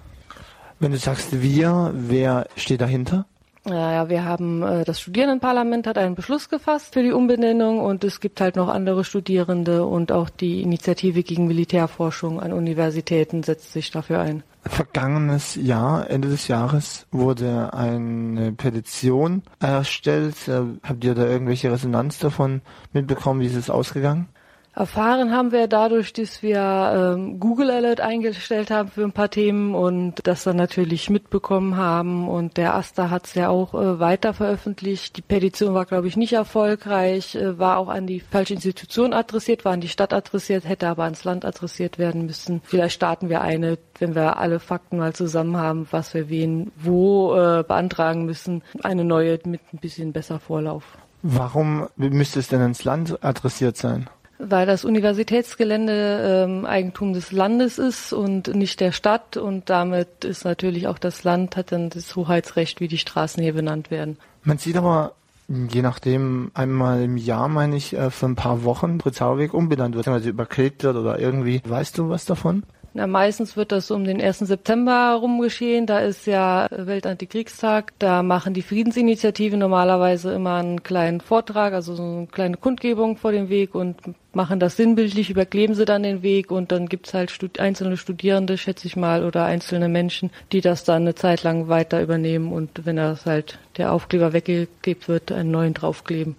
Wenn 0.80 0.92
du 0.92 0.98
sagst 0.98 1.42
wir, 1.42 1.92
wer 1.96 2.46
steht 2.56 2.82
dahinter? 2.82 3.26
Ja, 3.66 4.10
wir 4.10 4.26
haben 4.26 4.62
äh, 4.62 4.84
das 4.84 5.00
Studierendenparlament 5.00 5.88
hat 5.88 5.98
einen 5.98 6.16
Beschluss 6.16 6.50
gefasst 6.50 6.94
für 6.94 7.02
die 7.02 7.14
Umbenennung 7.14 7.80
und 7.80 8.04
es 8.04 8.20
gibt 8.20 8.42
halt 8.42 8.58
noch 8.58 8.68
andere 8.68 9.06
Studierende 9.06 9.86
und 9.86 10.12
auch 10.12 10.30
die 10.30 10.62
Initiative 10.62 11.24
gegen 11.24 11.48
Militärforschung 11.48 12.42
an 12.42 12.52
Universitäten 12.52 13.42
setzt 13.42 13.72
sich 13.72 13.90
dafür 13.90 14.20
ein. 14.20 14.44
vergangenes 14.64 15.56
Jahr, 15.56 16.10
Ende 16.10 16.28
des 16.28 16.50
Jahres, 16.50 17.08
wurde 17.12 17.74
eine 17.74 18.52
Petition 18.52 19.44
erstellt. 19.62 20.46
Äh, 20.50 20.64
habt 20.84 21.06
ihr 21.06 21.16
da 21.16 21.26
irgendwelche 21.26 21.72
Resonanz 21.72 22.20
davon 22.20 22.62
mitbekommen? 22.92 23.40
Wie 23.40 23.46
ist 23.46 23.56
es 23.56 23.70
ausgegangen? 23.70 24.28
Erfahren 24.76 25.32
haben 25.32 25.52
wir 25.52 25.68
dadurch, 25.68 26.14
dass 26.14 26.42
wir 26.42 27.16
ähm, 27.16 27.40
Google 27.40 27.70
Alert 27.70 28.02
eingestellt 28.02 28.72
haben 28.72 28.90
für 28.90 29.04
ein 29.04 29.12
paar 29.12 29.30
Themen 29.30 29.76
und 29.76 30.16
das 30.24 30.46
dann 30.46 30.56
natürlich 30.56 31.12
mitbekommen 31.12 31.78
haben. 31.78 32.28
Und 32.28 32.58
der 32.58 32.74
Asta 32.74 33.12
hat 33.12 33.28
es 33.28 33.36
ja 33.36 33.50
auch 33.50 33.76
äh, 33.76 34.00
weiter 34.00 34.34
veröffentlicht. 34.34 35.16
Die 35.16 35.22
Petition 35.22 35.76
war, 35.76 35.86
glaube 35.86 36.08
ich, 36.08 36.18
nicht 36.18 36.34
erfolgreich, 36.34 37.36
äh, 37.36 37.60
war 37.60 37.78
auch 37.78 37.88
an 37.88 38.08
die 38.08 38.20
falsche 38.20 38.56
Institution 38.56 39.14
adressiert, 39.14 39.64
war 39.64 39.74
an 39.74 39.82
die 39.82 39.90
Stadt 39.90 40.12
adressiert, 40.12 40.68
hätte 40.68 40.88
aber 40.88 41.04
ans 41.04 41.24
Land 41.24 41.46
adressiert 41.46 42.00
werden 42.00 42.26
müssen. 42.26 42.62
Vielleicht 42.64 42.96
starten 42.96 43.30
wir 43.30 43.42
eine, 43.42 43.78
wenn 44.00 44.16
wir 44.16 44.38
alle 44.38 44.60
Fakten 44.60 44.98
mal 44.98 45.14
zusammen 45.14 45.58
haben, 45.58 45.88
was 45.92 46.16
wir 46.16 46.30
wen 46.30 46.72
wo 46.82 47.36
äh, 47.36 47.64
beantragen 47.64 48.26
müssen, 48.26 48.64
eine 48.82 49.04
neue 49.04 49.40
mit 49.46 49.62
ein 49.72 49.78
bisschen 49.78 50.14
besser 50.14 50.40
Vorlauf. 50.40 50.84
Warum 51.22 51.88
müsste 51.96 52.40
es 52.40 52.48
denn 52.48 52.62
ans 52.62 52.84
Land 52.84 53.24
adressiert 53.24 53.78
sein? 53.78 54.10
Weil 54.40 54.66
das 54.66 54.86
Universitätsgelände 54.86 56.46
ähm, 56.46 56.66
Eigentum 56.66 57.14
des 57.14 57.32
Landes 57.32 57.78
ist 57.78 58.14
und 58.14 58.54
nicht 58.54 58.80
der 58.80 58.92
Stadt 58.92 59.38
und 59.38 59.70
damit 59.70 60.26
ist 60.26 60.44
natürlich 60.46 60.88
auch 60.88 60.98
das 60.98 61.24
Land 61.24 61.56
hat 61.56 61.72
dann 61.72 61.90
das 61.90 62.16
Hoheitsrecht, 62.16 62.80
wie 62.80 62.88
die 62.88 62.98
Straßen 62.98 63.42
hier 63.42 63.54
benannt 63.54 63.92
werden. 63.92 64.18
Man 64.44 64.58
sieht 64.58 64.76
aber 64.76 65.14
je 65.48 65.82
nachdem 65.82 66.52
einmal 66.54 67.04
im 67.04 67.18
Jahr, 67.18 67.48
meine 67.48 67.76
ich, 67.76 67.94
äh, 67.94 68.10
für 68.10 68.28
ein 68.28 68.36
paar 68.36 68.64
Wochen 68.64 68.98
Britzauweg 68.98 69.54
umbenannt 69.54 69.96
wird, 69.96 70.08
also 70.08 70.30
überklebt 70.30 70.84
wird 70.84 70.96
oder 70.96 71.20
irgendwie. 71.20 71.62
Weißt 71.66 71.98
du 71.98 72.10
was 72.10 72.26
davon? 72.26 72.64
Na, 72.96 73.08
meistens 73.08 73.58
wird 73.58 73.72
das 73.72 73.90
um 73.90 74.04
den 74.04 74.22
1. 74.22 74.40
September 74.40 75.10
herum 75.10 75.42
geschehen. 75.42 75.88
Da 75.88 76.00
ist 76.00 76.28
ja 76.28 76.68
Weltantikriegstag. 76.70 77.94
Da 77.98 78.22
machen 78.22 78.54
die 78.54 78.62
Friedensinitiativen 78.62 79.58
normalerweise 79.58 80.32
immer 80.32 80.58
einen 80.58 80.84
kleinen 80.84 81.20
Vortrag, 81.20 81.74
also 81.74 81.96
so 81.96 82.04
eine 82.04 82.28
kleine 82.28 82.58
Kundgebung 82.58 83.18
vor 83.18 83.32
dem 83.32 83.50
Weg 83.50 83.74
und 83.74 83.98
machen 84.32 84.60
das 84.60 84.76
sinnbildlich, 84.78 85.32
überkleben 85.32 85.74
sie 85.74 85.86
dann 85.86 86.04
den 86.04 86.22
Weg 86.22 86.52
und 86.52 86.72
dann 86.72 86.88
gibt's 86.88 87.16
halt 87.16 87.32
stud 87.32 87.60
einzelne 87.60 87.98
Studierende, 87.98 88.60
schätze 88.60 88.86
ich 88.86 88.96
mal, 88.96 89.26
oder 89.26 89.46
einzelne 89.46 89.90
Menschen, 89.90 90.30
die 90.52 90.62
das 90.62 90.84
dann 90.84 91.04
eine 91.04 91.16
Zeit 91.16 91.42
lang 91.42 91.70
weiter 91.70 92.02
übernehmen 92.02 92.52
und 92.52 92.86
wenn 92.86 92.98
das 92.98 93.26
halt 93.26 93.58
der 93.78 93.92
Aufkleber 93.92 94.34
weggeklebt 94.34 95.08
wird, 95.08 95.32
einen 95.32 95.52
neuen 95.52 95.74
draufkleben. 95.74 96.36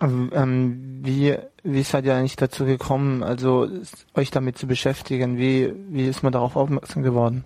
Ähm, 0.00 1.00
wie, 1.02 1.36
wie 1.62 1.82
seid 1.82 2.04
ihr 2.04 2.14
eigentlich 2.14 2.36
dazu 2.36 2.64
gekommen, 2.64 3.22
also 3.22 3.68
euch 4.14 4.30
damit 4.30 4.58
zu 4.58 4.66
beschäftigen? 4.66 5.38
Wie, 5.38 5.72
wie 5.88 6.06
ist 6.06 6.22
man 6.22 6.32
darauf 6.32 6.56
aufmerksam 6.56 7.02
geworden? 7.02 7.44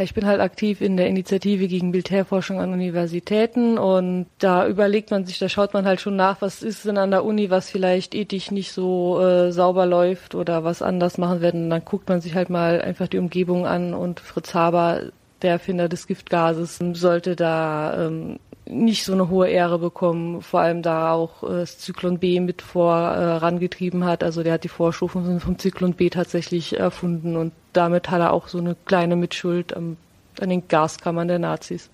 Ich 0.00 0.12
bin 0.12 0.26
halt 0.26 0.40
aktiv 0.40 0.80
in 0.80 0.96
der 0.96 1.06
Initiative 1.06 1.68
gegen 1.68 1.90
Militärforschung 1.90 2.58
an 2.60 2.72
Universitäten 2.72 3.78
und 3.78 4.26
da 4.38 4.66
überlegt 4.66 5.12
man 5.12 5.24
sich, 5.24 5.38
da 5.38 5.48
schaut 5.48 5.72
man 5.72 5.86
halt 5.86 6.00
schon 6.00 6.16
nach, 6.16 6.40
was 6.40 6.64
ist 6.64 6.84
denn 6.84 6.98
an 6.98 7.12
der 7.12 7.24
Uni, 7.24 7.48
was 7.48 7.70
vielleicht 7.70 8.12
ethisch 8.12 8.50
nicht 8.50 8.72
so 8.72 9.20
äh, 9.20 9.52
sauber 9.52 9.86
läuft 9.86 10.34
oder 10.34 10.64
was 10.64 10.82
anders 10.82 11.16
machen 11.16 11.40
werden. 11.42 11.70
Dann 11.70 11.84
guckt 11.84 12.08
man 12.08 12.20
sich 12.20 12.34
halt 12.34 12.50
mal 12.50 12.80
einfach 12.80 13.06
die 13.06 13.18
Umgebung 13.18 13.66
an 13.66 13.94
und 13.94 14.18
Fritz 14.18 14.52
Haber, 14.52 15.12
der 15.42 15.52
Erfinder 15.52 15.88
des 15.88 16.08
Giftgases, 16.08 16.80
sollte 16.94 17.36
da 17.36 18.06
ähm, 18.06 18.40
nicht 18.68 19.04
so 19.04 19.12
eine 19.12 19.28
hohe 19.28 19.48
Ehre 19.48 19.78
bekommen, 19.78 20.42
vor 20.42 20.60
allem 20.60 20.82
da 20.82 21.12
auch 21.12 21.42
äh, 21.42 21.60
das 21.60 21.78
Zyklon 21.78 22.18
B 22.18 22.40
mit 22.40 22.62
vorangetrieben 22.62 24.02
äh, 24.02 24.04
hat. 24.04 24.22
Also 24.22 24.42
der 24.42 24.54
hat 24.54 24.64
die 24.64 24.68
Vorstufen 24.68 25.40
vom 25.40 25.58
Zyklon 25.58 25.94
B 25.94 26.10
tatsächlich 26.10 26.78
erfunden 26.78 27.36
und 27.36 27.52
damit 27.72 28.10
hat 28.10 28.20
er 28.20 28.32
auch 28.32 28.48
so 28.48 28.58
eine 28.58 28.76
kleine 28.84 29.16
Mitschuld 29.16 29.76
am, 29.76 29.96
an 30.40 30.50
den 30.50 30.68
Gaskammern 30.68 31.28
der 31.28 31.38
Nazis. 31.38 31.90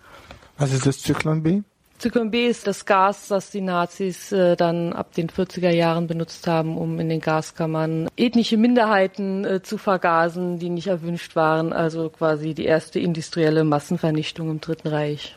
Was 0.59 0.73
ist 0.73 0.87
das 0.87 1.01
Zyklon 1.01 1.43
B? 1.43 1.63
Zyklon 1.99 2.31
B 2.31 2.49
ist 2.49 2.67
das 2.67 2.85
Gas, 2.87 3.29
das 3.29 3.51
die 3.51 3.61
Nazis 3.61 4.33
äh, 4.33 4.57
dann 4.57 4.93
ab 4.93 5.15
den 5.15 5.29
40er 5.29 5.71
Jahren 5.71 6.07
benutzt 6.07 6.47
haben, 6.47 6.77
um 6.77 6.99
in 6.99 7.09
den 7.09 7.21
Gaskammern 7.21 8.09
ethnische 8.17 8.57
Minderheiten 8.57 9.45
äh, 9.45 9.63
zu 9.63 9.79
vergasen, 9.79 10.59
die 10.59 10.71
nicht 10.71 10.89
erwünscht 10.89 11.37
waren. 11.37 11.73
Also 11.73 12.11
quasi 12.11 12.53
die 12.53 12.65
erste 12.65 12.99
industrielle 12.99 13.65
Massenvernichtung 13.65 14.51
im 14.51 14.61
Dritten 14.61 14.89
Reich. 14.89 15.37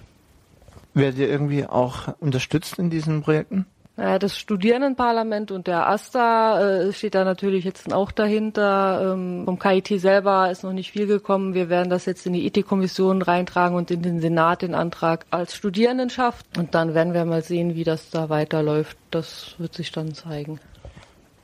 Werdet 0.98 1.20
ihr 1.20 1.30
irgendwie 1.30 1.66
auch 1.66 2.16
unterstützt 2.20 2.80
in 2.80 2.90
diesen 2.90 3.22
Projekten? 3.22 3.66
Naja, 3.98 4.20
das 4.20 4.38
Studierendenparlament 4.38 5.52
und 5.52 5.66
der 5.66 5.88
AStA 5.88 6.62
äh, 6.62 6.94
steht 6.94 7.16
da 7.16 7.24
natürlich 7.24 7.66
jetzt 7.66 7.92
auch 7.92 8.12
dahinter. 8.12 9.14
Ähm, 9.14 9.42
vom 9.46 9.58
KIT 9.58 10.00
selber 10.00 10.52
ist 10.52 10.64
noch 10.64 10.72
nicht 10.72 10.92
viel 10.92 11.08
gekommen. 11.08 11.56
Wir 11.56 11.68
werden 11.70 11.90
das 11.90 12.06
jetzt 12.06 12.28
in 12.28 12.34
die 12.34 12.46
Ethikkommission 12.46 13.24
reintragen 13.24 13.76
und 13.76 13.90
in 13.90 14.04
den 14.04 14.20
Senat 14.22 14.62
den 14.62 14.76
Antrag 14.76 15.26
als 15.32 15.56
Studierendenschaft. 15.56 16.46
Und 16.60 16.76
dann 16.76 16.94
werden 16.94 17.16
wir 17.16 17.26
mal 17.26 17.42
sehen, 17.42 17.74
wie 17.74 17.84
das 17.84 18.12
da 18.12 18.30
weiterläuft. 18.30 19.00
Das 19.10 19.56
wird 19.58 19.74
sich 19.74 19.92
dann 19.92 20.14
zeigen. 20.14 20.60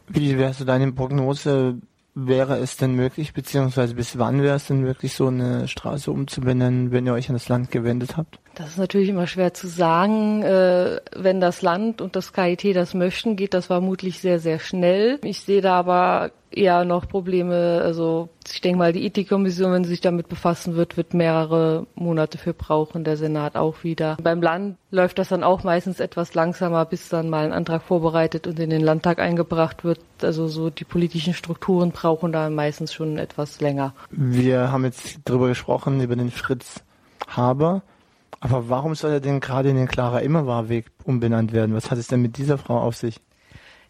Wie 0.07 0.37
wäre 0.37 0.53
so 0.53 0.63
deine 0.63 0.91
Prognose? 0.91 1.79
Wäre 2.13 2.57
es 2.57 2.77
denn 2.77 2.93
möglich, 2.93 3.33
beziehungsweise 3.33 3.95
bis 3.95 4.19
wann 4.19 4.43
wäre 4.43 4.57
es 4.57 4.67
denn 4.67 4.81
möglich, 4.81 5.15
so 5.15 5.25
eine 5.25 5.67
Straße 5.67 6.11
umzubenennen, 6.11 6.91
wenn 6.91 7.07
ihr 7.07 7.13
euch 7.13 7.29
an 7.29 7.35
das 7.35 7.49
Land 7.49 7.71
gewendet 7.71 8.15
habt? 8.15 8.37
Das 8.55 8.69
ist 8.69 8.77
natürlich 8.77 9.09
immer 9.09 9.27
schwer 9.27 9.53
zu 9.53 9.67
sagen. 9.67 10.43
Äh, 10.43 10.99
wenn 11.15 11.41
das 11.41 11.61
Land 11.61 12.01
und 12.01 12.15
das 12.15 12.33
KIT 12.33 12.75
das 12.75 12.93
möchten, 12.93 13.35
geht 13.35 13.53
das 13.53 13.67
vermutlich 13.67 14.19
sehr, 14.19 14.39
sehr 14.39 14.59
schnell. 14.59 15.19
Ich 15.23 15.41
sehe 15.41 15.61
da 15.61 15.75
aber 15.79 16.31
eher 16.51 16.85
noch 16.85 17.07
Probleme. 17.07 17.81
Also 17.83 18.29
ich 18.47 18.61
denke 18.61 18.77
mal, 18.77 18.93
die 18.93 19.05
Ethikkommission, 19.05 19.71
wenn 19.71 19.83
sie 19.83 19.89
sich 19.89 20.01
damit 20.01 20.29
befassen 20.29 20.75
wird, 20.75 20.97
wird 20.97 21.15
mehrere 21.15 21.87
Monate 21.95 22.37
für 22.37 22.53
brauchen, 22.53 23.03
der 23.03 23.17
Senat 23.17 23.55
auch 23.55 23.83
wieder. 23.83 24.17
Beim 24.21 24.41
Land 24.41 24.77
läuft 24.91 25.17
das 25.17 25.29
dann 25.29 25.43
auch 25.43 25.63
meistens 25.63 25.99
etwas 25.99 26.35
langsamer, 26.35 26.85
bis 26.85 27.09
dann 27.09 27.29
mal 27.29 27.45
ein 27.45 27.53
Antrag 27.53 27.81
vorbereitet 27.81 28.45
und 28.45 28.59
in 28.59 28.69
den 28.69 28.81
Landtag 28.81 29.17
eingebracht 29.17 29.83
wird. 29.83 29.99
Also 30.21 30.47
so 30.47 30.69
die 30.69 30.85
politischen 30.85 31.33
Strukturen 31.33 31.91
brauchen 31.91 32.31
da 32.31 32.49
meistens 32.51 32.93
schon 32.93 33.17
etwas 33.17 33.59
länger. 33.59 33.95
Wir 34.11 34.71
haben 34.71 34.85
jetzt 34.85 35.19
darüber 35.25 35.47
gesprochen, 35.47 36.01
über 36.01 36.15
den 36.15 36.29
Fritz 36.29 36.83
Haber. 37.27 37.81
Aber 38.43 38.67
warum 38.67 38.93
soll 38.93 39.11
er 39.11 39.19
denn 39.21 39.39
gerade 39.39 39.69
in 39.69 39.77
den 39.77 39.87
Clara 39.87 40.19
Immerwahr 40.19 40.67
Weg 40.67 40.91
umbenannt 41.05 41.53
werden? 41.53 41.73
Was 41.73 41.89
hat 41.89 41.97
es 41.97 42.07
denn 42.07 42.21
mit 42.21 42.37
dieser 42.37 42.57
Frau 42.57 42.77
auf 42.77 42.97
sich? 42.97 43.21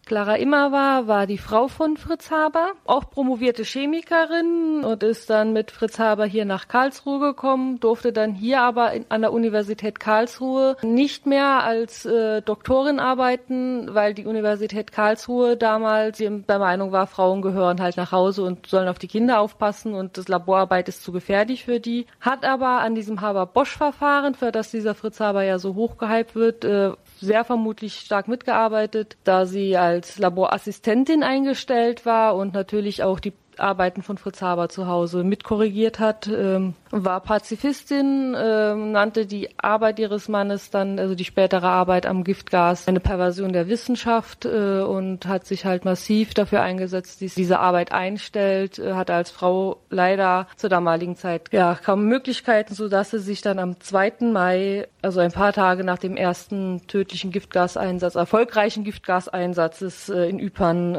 Clara 0.06 0.36
Immerwahr 0.36 1.06
war 1.06 1.26
die 1.26 1.38
Frau 1.38 1.66
von 1.68 1.96
Fritz 1.96 2.30
Haber, 2.30 2.72
auch 2.84 3.08
promovierte 3.08 3.64
Chemikerin 3.64 4.84
und 4.84 5.02
ist 5.02 5.30
dann 5.30 5.54
mit 5.54 5.70
Fritz 5.70 5.98
Haber 5.98 6.26
hier 6.26 6.44
nach 6.44 6.68
Karlsruhe 6.68 7.18
gekommen, 7.20 7.80
durfte 7.80 8.12
dann 8.12 8.34
hier 8.34 8.60
aber 8.60 8.92
in, 8.92 9.06
an 9.08 9.22
der 9.22 9.32
Universität 9.32 10.00
Karlsruhe 10.00 10.76
nicht 10.82 11.26
mehr 11.26 11.62
als 11.64 12.04
äh, 12.04 12.42
Doktorin 12.42 13.00
arbeiten, 13.00 13.94
weil 13.94 14.12
die 14.12 14.26
Universität 14.26 14.92
Karlsruhe 14.92 15.56
damals 15.56 16.18
der 16.18 16.58
Meinung 16.58 16.92
war, 16.92 17.06
Frauen 17.06 17.40
gehören 17.40 17.80
halt 17.80 17.96
nach 17.96 18.12
Hause 18.12 18.42
und 18.42 18.66
sollen 18.66 18.88
auf 18.88 18.98
die 18.98 19.08
Kinder 19.08 19.40
aufpassen 19.40 19.94
und 19.94 20.18
das 20.18 20.28
Laborarbeit 20.28 20.88
ist 20.88 21.02
zu 21.02 21.12
gefährlich 21.12 21.64
für 21.64 21.80
die. 21.80 22.06
Hat 22.20 22.44
aber 22.44 22.80
an 22.80 22.94
diesem 22.94 23.22
Haber-Bosch-Verfahren, 23.22 24.34
für 24.34 24.52
das 24.52 24.70
dieser 24.70 24.94
Fritz 24.94 25.18
Haber 25.20 25.44
ja 25.44 25.58
so 25.58 25.74
hochgehypt 25.74 26.34
wird, 26.34 26.64
äh, 26.64 26.92
sehr 27.24 27.44
vermutlich 27.44 27.94
stark 28.00 28.28
mitgearbeitet, 28.28 29.16
da 29.24 29.46
sie 29.46 29.76
als 29.76 30.18
Laborassistentin 30.18 31.22
eingestellt 31.22 32.06
war 32.06 32.36
und 32.36 32.54
natürlich 32.54 33.02
auch 33.02 33.18
die 33.18 33.32
Arbeiten 33.58 34.02
von 34.02 34.18
Fritz 34.18 34.42
Haber 34.42 34.68
zu 34.68 34.86
Hause 34.86 35.24
mitkorrigiert 35.24 35.98
hat, 35.98 36.28
ähm, 36.28 36.74
war 36.90 37.20
Pazifistin, 37.20 38.36
ähm, 38.38 38.92
nannte 38.92 39.26
die 39.26 39.48
Arbeit 39.58 39.98
ihres 39.98 40.28
Mannes 40.28 40.70
dann, 40.70 40.98
also 40.98 41.14
die 41.14 41.24
spätere 41.24 41.66
Arbeit 41.66 42.06
am 42.06 42.24
Giftgas, 42.24 42.88
eine 42.88 43.00
Perversion 43.00 43.52
der 43.52 43.68
Wissenschaft 43.68 44.44
äh, 44.44 44.80
und 44.80 45.26
hat 45.26 45.46
sich 45.46 45.64
halt 45.64 45.84
massiv 45.84 46.34
dafür 46.34 46.62
eingesetzt, 46.62 47.22
dass 47.22 47.34
diese 47.34 47.58
Arbeit 47.58 47.92
einstellt, 47.92 48.78
äh, 48.78 48.94
hatte 48.94 49.14
als 49.14 49.30
Frau 49.30 49.78
leider 49.90 50.46
zur 50.56 50.70
damaligen 50.70 51.16
Zeit 51.16 51.48
ja 51.52 51.74
kaum 51.74 52.06
Möglichkeiten, 52.06 52.74
so 52.74 52.88
dass 52.88 53.10
sie 53.10 53.18
sich 53.18 53.40
dann 53.40 53.58
am 53.58 53.80
2. 53.80 54.32
Mai, 54.32 54.86
also 55.02 55.20
ein 55.20 55.32
paar 55.32 55.52
Tage 55.52 55.84
nach 55.84 55.98
dem 55.98 56.16
ersten 56.16 56.86
tödlichen 56.86 57.30
Giftgaseinsatz, 57.30 58.14
erfolgreichen 58.14 58.84
Giftgaseinsatzes 58.84 60.08
äh, 60.08 60.28
in 60.28 60.38
Ypern 60.40 60.94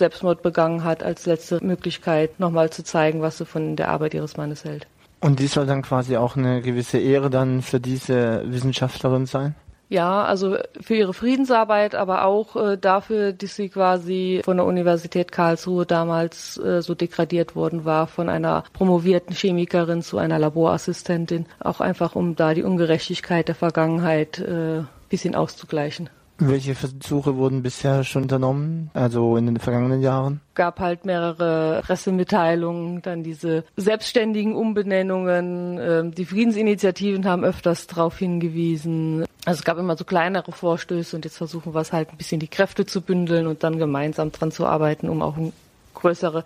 Selbstmord 0.00 0.42
begangen 0.42 0.82
hat, 0.82 1.04
als 1.04 1.26
letzte 1.26 1.64
Möglichkeit 1.64 2.40
nochmal 2.40 2.70
zu 2.70 2.82
zeigen, 2.82 3.22
was 3.22 3.38
sie 3.38 3.46
von 3.46 3.76
der 3.76 3.88
Arbeit 3.88 4.14
ihres 4.14 4.36
Mannes 4.36 4.64
hält. 4.64 4.86
Und 5.20 5.38
dies 5.38 5.52
soll 5.52 5.66
dann 5.66 5.82
quasi 5.82 6.16
auch 6.16 6.36
eine 6.36 6.62
gewisse 6.62 6.98
Ehre 6.98 7.30
dann 7.30 7.62
für 7.62 7.78
diese 7.78 8.42
Wissenschaftlerin 8.46 9.26
sein? 9.26 9.54
Ja, 9.90 10.22
also 10.22 10.56
für 10.80 10.94
ihre 10.94 11.12
Friedensarbeit, 11.12 11.96
aber 11.96 12.24
auch 12.24 12.54
äh, 12.54 12.78
dafür, 12.78 13.32
dass 13.32 13.56
sie 13.56 13.68
quasi 13.68 14.40
von 14.44 14.56
der 14.56 14.64
Universität 14.64 15.32
Karlsruhe 15.32 15.84
damals 15.84 16.58
äh, 16.58 16.80
so 16.80 16.94
degradiert 16.94 17.56
worden 17.56 17.84
war, 17.84 18.06
von 18.06 18.28
einer 18.28 18.62
promovierten 18.72 19.34
Chemikerin 19.34 20.02
zu 20.02 20.16
einer 20.16 20.38
Laborassistentin, 20.38 21.46
auch 21.58 21.80
einfach 21.80 22.14
um 22.14 22.36
da 22.36 22.54
die 22.54 22.62
Ungerechtigkeit 22.62 23.48
der 23.48 23.56
Vergangenheit 23.56 24.38
äh, 24.38 24.84
bisschen 25.08 25.34
auszugleichen. 25.34 26.08
Welche 26.40 26.74
Versuche 26.74 27.36
wurden 27.36 27.62
bisher 27.62 28.02
schon 28.04 28.22
unternommen, 28.22 28.90
also 28.94 29.36
in 29.36 29.46
den 29.46 29.58
vergangenen 29.58 30.00
Jahren? 30.00 30.40
gab 30.60 30.78
halt 30.78 31.06
mehrere 31.06 31.80
Pressemitteilungen, 31.80 33.00
dann 33.00 33.22
diese 33.22 33.64
selbstständigen 33.78 34.54
Umbenennungen. 34.54 35.78
Ähm, 35.80 36.14
die 36.14 36.26
Friedensinitiativen 36.26 37.24
haben 37.24 37.44
öfters 37.44 37.86
darauf 37.86 38.18
hingewiesen. 38.18 39.24
Also 39.46 39.60
es 39.60 39.64
gab 39.64 39.78
immer 39.78 39.96
so 39.96 40.04
kleinere 40.04 40.52
Vorstöße 40.52 41.16
und 41.16 41.24
jetzt 41.24 41.38
versuchen 41.38 41.72
wir 41.72 41.80
es 41.80 41.94
halt 41.94 42.10
ein 42.10 42.18
bisschen 42.18 42.40
die 42.40 42.48
Kräfte 42.48 42.84
zu 42.84 43.00
bündeln 43.00 43.46
und 43.46 43.64
dann 43.64 43.78
gemeinsam 43.78 44.32
dran 44.32 44.52
zu 44.52 44.66
arbeiten, 44.66 45.08
um 45.08 45.22
auch 45.22 45.38
größere 45.94 46.44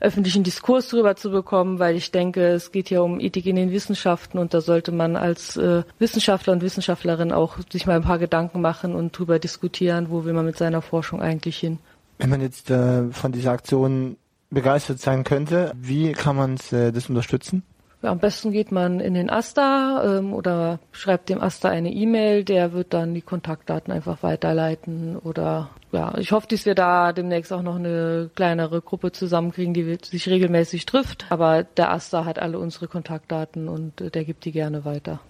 öffentlichen 0.00 0.42
Diskurs 0.42 0.88
darüber 0.88 1.16
zu 1.16 1.30
bekommen, 1.30 1.78
weil 1.78 1.96
ich 1.96 2.10
denke, 2.10 2.48
es 2.48 2.72
geht 2.72 2.90
ja 2.90 3.00
um 3.00 3.20
Ethik 3.20 3.46
in 3.46 3.56
den 3.56 3.72
Wissenschaften 3.72 4.38
und 4.38 4.52
da 4.54 4.60
sollte 4.60 4.92
man 4.92 5.16
als 5.16 5.56
äh, 5.56 5.82
Wissenschaftler 5.98 6.52
und 6.52 6.62
Wissenschaftlerin 6.62 7.32
auch 7.32 7.58
sich 7.70 7.86
mal 7.86 7.96
ein 7.96 8.02
paar 8.02 8.18
Gedanken 8.18 8.60
machen 8.60 8.94
und 8.94 9.14
darüber 9.14 9.38
diskutieren, 9.38 10.10
wo 10.10 10.24
will 10.24 10.32
man 10.32 10.44
mit 10.44 10.58
seiner 10.58 10.82
Forschung 10.82 11.22
eigentlich 11.22 11.56
hin. 11.56 11.78
Wenn 12.18 12.30
man 12.30 12.40
jetzt 12.40 12.70
äh, 12.70 13.10
von 13.10 13.32
dieser 13.32 13.52
Aktion 13.52 14.16
begeistert 14.50 15.00
sein 15.00 15.24
könnte, 15.24 15.72
wie 15.76 16.12
kann 16.12 16.36
man 16.36 16.56
äh, 16.70 16.92
das 16.92 17.08
unterstützen? 17.08 17.62
Ja, 18.04 18.10
am 18.10 18.18
besten 18.18 18.52
geht 18.52 18.70
man 18.70 19.00
in 19.00 19.14
den 19.14 19.30
Asta 19.30 20.18
ähm, 20.18 20.34
oder 20.34 20.78
schreibt 20.92 21.30
dem 21.30 21.40
Asta 21.40 21.70
eine 21.70 21.90
E-Mail, 21.90 22.44
der 22.44 22.74
wird 22.74 22.92
dann 22.92 23.14
die 23.14 23.22
Kontaktdaten 23.22 23.90
einfach 23.94 24.22
weiterleiten. 24.22 25.16
Oder 25.16 25.70
ja, 25.90 26.12
ich 26.18 26.30
hoffe, 26.30 26.46
dass 26.50 26.66
wir 26.66 26.74
da 26.74 27.14
demnächst 27.14 27.50
auch 27.50 27.62
noch 27.62 27.76
eine 27.76 28.28
kleinere 28.34 28.82
Gruppe 28.82 29.10
zusammenkriegen, 29.10 29.72
die 29.72 29.96
sich 30.02 30.28
regelmäßig 30.28 30.84
trifft. 30.84 31.24
Aber 31.30 31.62
der 31.62 31.92
Asta 31.92 32.26
hat 32.26 32.38
alle 32.38 32.58
unsere 32.58 32.88
Kontaktdaten 32.88 33.68
und 33.68 34.02
äh, 34.02 34.10
der 34.10 34.26
gibt 34.26 34.44
die 34.44 34.52
gerne 34.52 34.84
weiter. 34.84 35.20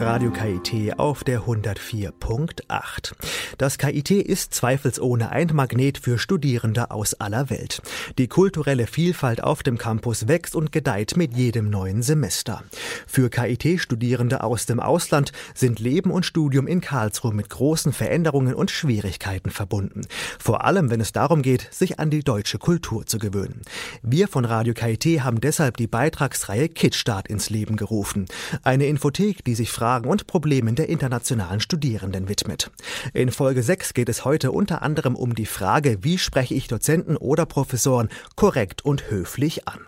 Radio 0.00 0.30
KIT 0.30 0.98
auf 0.98 1.24
der 1.24 1.42
104.8. 1.42 3.12
Das 3.56 3.78
KIT 3.78 4.10
ist 4.10 4.52
zweifelsohne 4.52 5.30
ein 5.30 5.50
Magnet 5.54 5.98
für 5.98 6.18
Studierende 6.18 6.90
aus 6.90 7.14
aller 7.14 7.48
Welt. 7.48 7.80
Die 8.18 8.28
kulturelle 8.28 8.86
Vielfalt 8.86 9.42
auf 9.42 9.62
dem 9.62 9.78
Campus 9.78 10.28
wächst 10.28 10.54
und 10.54 10.70
gedeiht 10.70 11.16
mit 11.16 11.34
jedem 11.34 11.70
neuen 11.70 12.02
Semester. 12.02 12.62
Für 13.06 13.30
KIT-Studierende 13.30 14.42
aus 14.42 14.66
dem 14.66 14.80
Ausland 14.80 15.32
sind 15.54 15.78
Leben 15.78 16.10
und 16.10 16.26
Studium 16.26 16.66
in 16.66 16.80
Karlsruhe 16.80 17.32
mit 17.32 17.48
großen 17.48 17.92
Veränderungen 17.92 18.54
und 18.54 18.70
Schwierigkeiten 18.70 19.50
verbunden. 19.50 20.02
Vor 20.38 20.64
allem, 20.64 20.90
wenn 20.90 21.00
es 21.00 21.12
darum 21.12 21.42
geht, 21.42 21.72
sich 21.72 21.98
an 21.98 22.10
die 22.10 22.22
deutsche 22.22 22.58
Kultur 22.58 23.06
zu 23.06 23.18
gewöhnen. 23.18 23.62
Wir 24.02 24.28
von 24.28 24.44
Radio 24.44 24.74
KIT 24.74 25.22
haben 25.22 25.40
deshalb 25.40 25.76
die 25.78 25.86
Beitragsreihe 25.86 26.68
Kitstart 26.68 27.28
ins 27.28 27.48
Leben 27.50 27.76
gerufen. 27.76 28.26
Eine 28.62 28.86
Infothek, 28.86 29.44
die 29.44 29.54
sich 29.54 29.70
Fragen 29.86 30.08
und 30.10 30.26
Problemen 30.26 30.74
der 30.74 30.88
internationalen 30.88 31.60
Studierenden 31.60 32.28
widmet. 32.28 32.72
In 33.14 33.30
Folge 33.30 33.62
6 33.62 33.94
geht 33.94 34.08
es 34.08 34.24
heute 34.24 34.50
unter 34.50 34.82
anderem 34.82 35.14
um 35.14 35.36
die 35.36 35.46
Frage, 35.46 35.98
wie 36.02 36.18
spreche 36.18 36.54
ich 36.54 36.66
Dozenten 36.66 37.16
oder 37.16 37.46
Professoren 37.46 38.08
korrekt 38.34 38.84
und 38.84 39.12
höflich 39.12 39.68
an. 39.68 39.78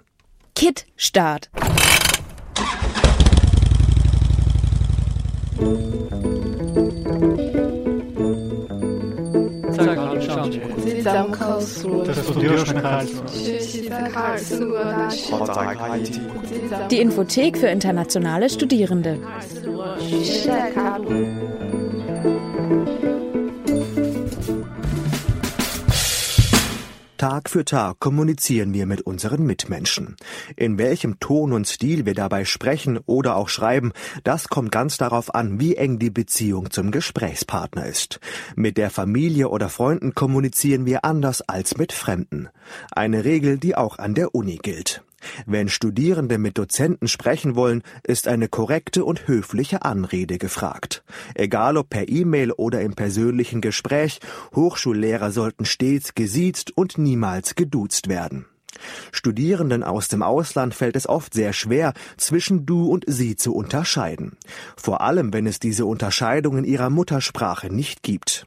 Kit 0.54 0.86
Start. 0.94 1.50
Die 16.90 17.00
Infothek 17.00 17.58
für 17.58 17.68
internationale 17.68 18.48
Studierende. 18.48 19.18
Tag 27.18 27.50
für 27.50 27.64
Tag 27.64 27.98
kommunizieren 27.98 28.72
wir 28.72 28.86
mit 28.86 29.00
unseren 29.00 29.44
Mitmenschen. 29.44 30.14
In 30.54 30.78
welchem 30.78 31.18
Ton 31.18 31.52
und 31.52 31.66
Stil 31.66 32.06
wir 32.06 32.14
dabei 32.14 32.44
sprechen 32.44 33.00
oder 33.06 33.34
auch 33.34 33.48
schreiben, 33.48 33.92
das 34.22 34.48
kommt 34.48 34.70
ganz 34.70 34.98
darauf 34.98 35.34
an, 35.34 35.58
wie 35.58 35.74
eng 35.74 35.98
die 35.98 36.10
Beziehung 36.10 36.70
zum 36.70 36.92
Gesprächspartner 36.92 37.86
ist. 37.86 38.20
Mit 38.54 38.76
der 38.76 38.90
Familie 38.90 39.48
oder 39.48 39.68
Freunden 39.68 40.14
kommunizieren 40.14 40.86
wir 40.86 41.04
anders 41.04 41.42
als 41.42 41.76
mit 41.76 41.92
Fremden. 41.92 42.50
Eine 42.92 43.24
Regel, 43.24 43.58
die 43.58 43.74
auch 43.74 43.98
an 43.98 44.14
der 44.14 44.36
Uni 44.36 44.58
gilt. 44.62 45.02
Wenn 45.46 45.68
Studierende 45.68 46.38
mit 46.38 46.58
Dozenten 46.58 47.08
sprechen 47.08 47.56
wollen, 47.56 47.82
ist 48.02 48.28
eine 48.28 48.48
korrekte 48.48 49.04
und 49.04 49.28
höfliche 49.28 49.82
Anrede 49.82 50.38
gefragt. 50.38 51.02
Egal 51.34 51.76
ob 51.76 51.90
per 51.90 52.08
E-Mail 52.08 52.52
oder 52.52 52.80
im 52.80 52.94
persönlichen 52.94 53.60
Gespräch, 53.60 54.20
Hochschullehrer 54.54 55.30
sollten 55.30 55.64
stets 55.64 56.14
gesiezt 56.14 56.76
und 56.76 56.98
niemals 56.98 57.54
geduzt 57.54 58.08
werden. 58.08 58.46
Studierenden 59.12 59.82
aus 59.82 60.08
dem 60.08 60.22
Ausland 60.22 60.74
fällt 60.74 60.96
es 60.96 61.08
oft 61.08 61.34
sehr 61.34 61.52
schwer, 61.52 61.94
zwischen 62.16 62.66
du 62.66 62.86
und 62.86 63.04
sie 63.06 63.36
zu 63.36 63.54
unterscheiden. 63.54 64.36
Vor 64.76 65.00
allem, 65.00 65.32
wenn 65.32 65.46
es 65.46 65.58
diese 65.58 65.86
Unterscheidung 65.86 66.58
in 66.58 66.64
ihrer 66.64 66.90
Muttersprache 66.90 67.72
nicht 67.72 68.02
gibt. 68.02 68.46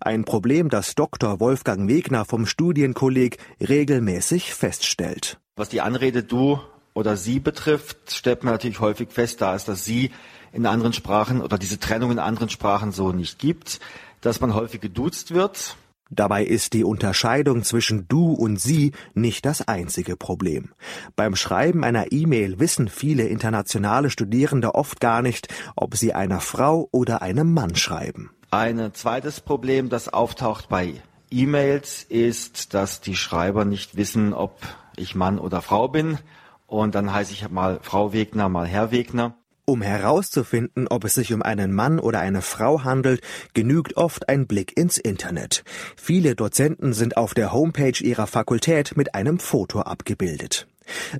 Ein 0.00 0.24
Problem, 0.24 0.68
das 0.68 0.94
Dr. 0.94 1.40
Wolfgang 1.40 1.88
Wegner 1.88 2.24
vom 2.24 2.46
Studienkolleg 2.46 3.38
regelmäßig 3.60 4.54
feststellt. 4.54 5.41
Was 5.54 5.68
die 5.68 5.82
Anrede 5.82 6.22
du 6.22 6.60
oder 6.94 7.18
sie 7.18 7.38
betrifft, 7.38 8.10
stellt 8.10 8.42
man 8.42 8.54
natürlich 8.54 8.80
häufig 8.80 9.10
fest, 9.10 9.42
da 9.42 9.54
es 9.54 9.66
das 9.66 9.84
sie 9.84 10.10
in 10.50 10.64
anderen 10.64 10.94
Sprachen 10.94 11.42
oder 11.42 11.58
diese 11.58 11.78
Trennung 11.78 12.10
in 12.10 12.18
anderen 12.18 12.48
Sprachen 12.48 12.90
so 12.90 13.12
nicht 13.12 13.38
gibt, 13.38 13.78
dass 14.22 14.40
man 14.40 14.54
häufig 14.54 14.80
geduzt 14.80 15.34
wird. 15.34 15.76
Dabei 16.08 16.42
ist 16.44 16.72
die 16.72 16.84
Unterscheidung 16.84 17.64
zwischen 17.64 18.08
du 18.08 18.32
und 18.32 18.58
sie 18.58 18.92
nicht 19.12 19.44
das 19.44 19.68
einzige 19.68 20.16
Problem. 20.16 20.72
Beim 21.16 21.36
Schreiben 21.36 21.84
einer 21.84 22.12
E-Mail 22.12 22.58
wissen 22.58 22.88
viele 22.88 23.24
internationale 23.24 24.08
Studierende 24.08 24.74
oft 24.74 25.00
gar 25.00 25.20
nicht, 25.20 25.48
ob 25.76 25.96
sie 25.96 26.14
einer 26.14 26.40
Frau 26.40 26.88
oder 26.92 27.20
einem 27.20 27.52
Mann 27.52 27.76
schreiben. 27.76 28.30
Ein 28.50 28.94
zweites 28.94 29.42
Problem, 29.42 29.90
das 29.90 30.08
auftaucht 30.08 30.70
bei 30.70 30.94
E-Mails, 31.30 32.04
ist, 32.04 32.72
dass 32.72 33.02
die 33.02 33.16
Schreiber 33.16 33.66
nicht 33.66 33.96
wissen, 33.96 34.32
ob 34.32 34.58
ich 34.96 35.14
Mann 35.14 35.38
oder 35.38 35.62
Frau 35.62 35.88
bin. 35.88 36.18
Und 36.66 36.94
dann 36.94 37.12
heiße 37.12 37.32
ich 37.32 37.48
mal 37.50 37.80
Frau 37.82 38.12
Wegner, 38.12 38.48
mal 38.48 38.66
Herr 38.66 38.90
Wegner. 38.90 39.34
Um 39.64 39.80
herauszufinden, 39.80 40.88
ob 40.88 41.04
es 41.04 41.14
sich 41.14 41.32
um 41.32 41.40
einen 41.40 41.72
Mann 41.72 42.00
oder 42.00 42.18
eine 42.18 42.42
Frau 42.42 42.82
handelt, 42.82 43.20
genügt 43.54 43.96
oft 43.96 44.28
ein 44.28 44.48
Blick 44.48 44.76
ins 44.76 44.98
Internet. 44.98 45.62
Viele 45.96 46.34
Dozenten 46.34 46.92
sind 46.92 47.16
auf 47.16 47.32
der 47.32 47.52
Homepage 47.52 48.02
ihrer 48.02 48.26
Fakultät 48.26 48.96
mit 48.96 49.14
einem 49.14 49.38
Foto 49.38 49.80
abgebildet. 49.80 50.66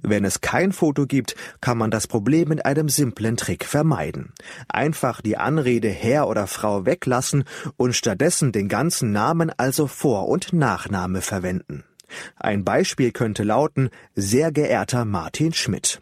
Wenn 0.02 0.24
es 0.24 0.40
kein 0.40 0.72
Foto 0.72 1.06
gibt, 1.06 1.37
kann 1.61 1.78
man 1.78 1.90
das 1.90 2.08
Problem 2.08 2.48
mit 2.48 2.66
einem 2.66 2.88
simplen 2.88 3.37
Trick 3.37 3.64
vermeiden. 3.64 4.32
Einfach 4.68 5.20
die 5.20 5.37
Anrede 5.37 5.88
Herr 5.88 6.28
oder 6.28 6.48
Frau 6.48 6.85
weglassen 6.85 7.44
und 7.76 7.94
stattdessen 7.94 8.50
den 8.50 8.68
ganzen 8.68 9.12
Namen, 9.12 9.52
also 9.56 9.87
Vor- 9.87 10.28
und 10.28 10.52
Nachname 10.52 11.20
verwenden. 11.20 11.85
Ein 12.37 12.64
Beispiel 12.64 13.12
könnte 13.12 13.42
lauten 13.42 13.90
Sehr 14.14 14.53
geehrter 14.53 15.05
Martin 15.05 15.53
Schmidt. 15.53 16.01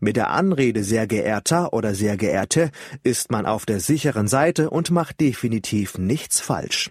Mit 0.00 0.16
der 0.16 0.30
Anrede 0.30 0.82
sehr 0.82 1.06
geehrter 1.06 1.72
oder 1.72 1.94
sehr 1.94 2.16
geehrte 2.16 2.70
ist 3.02 3.30
man 3.30 3.46
auf 3.46 3.66
der 3.66 3.80
sicheren 3.80 4.28
Seite 4.28 4.70
und 4.70 4.90
macht 4.90 5.20
definitiv 5.20 5.98
nichts 5.98 6.40
falsch. 6.40 6.90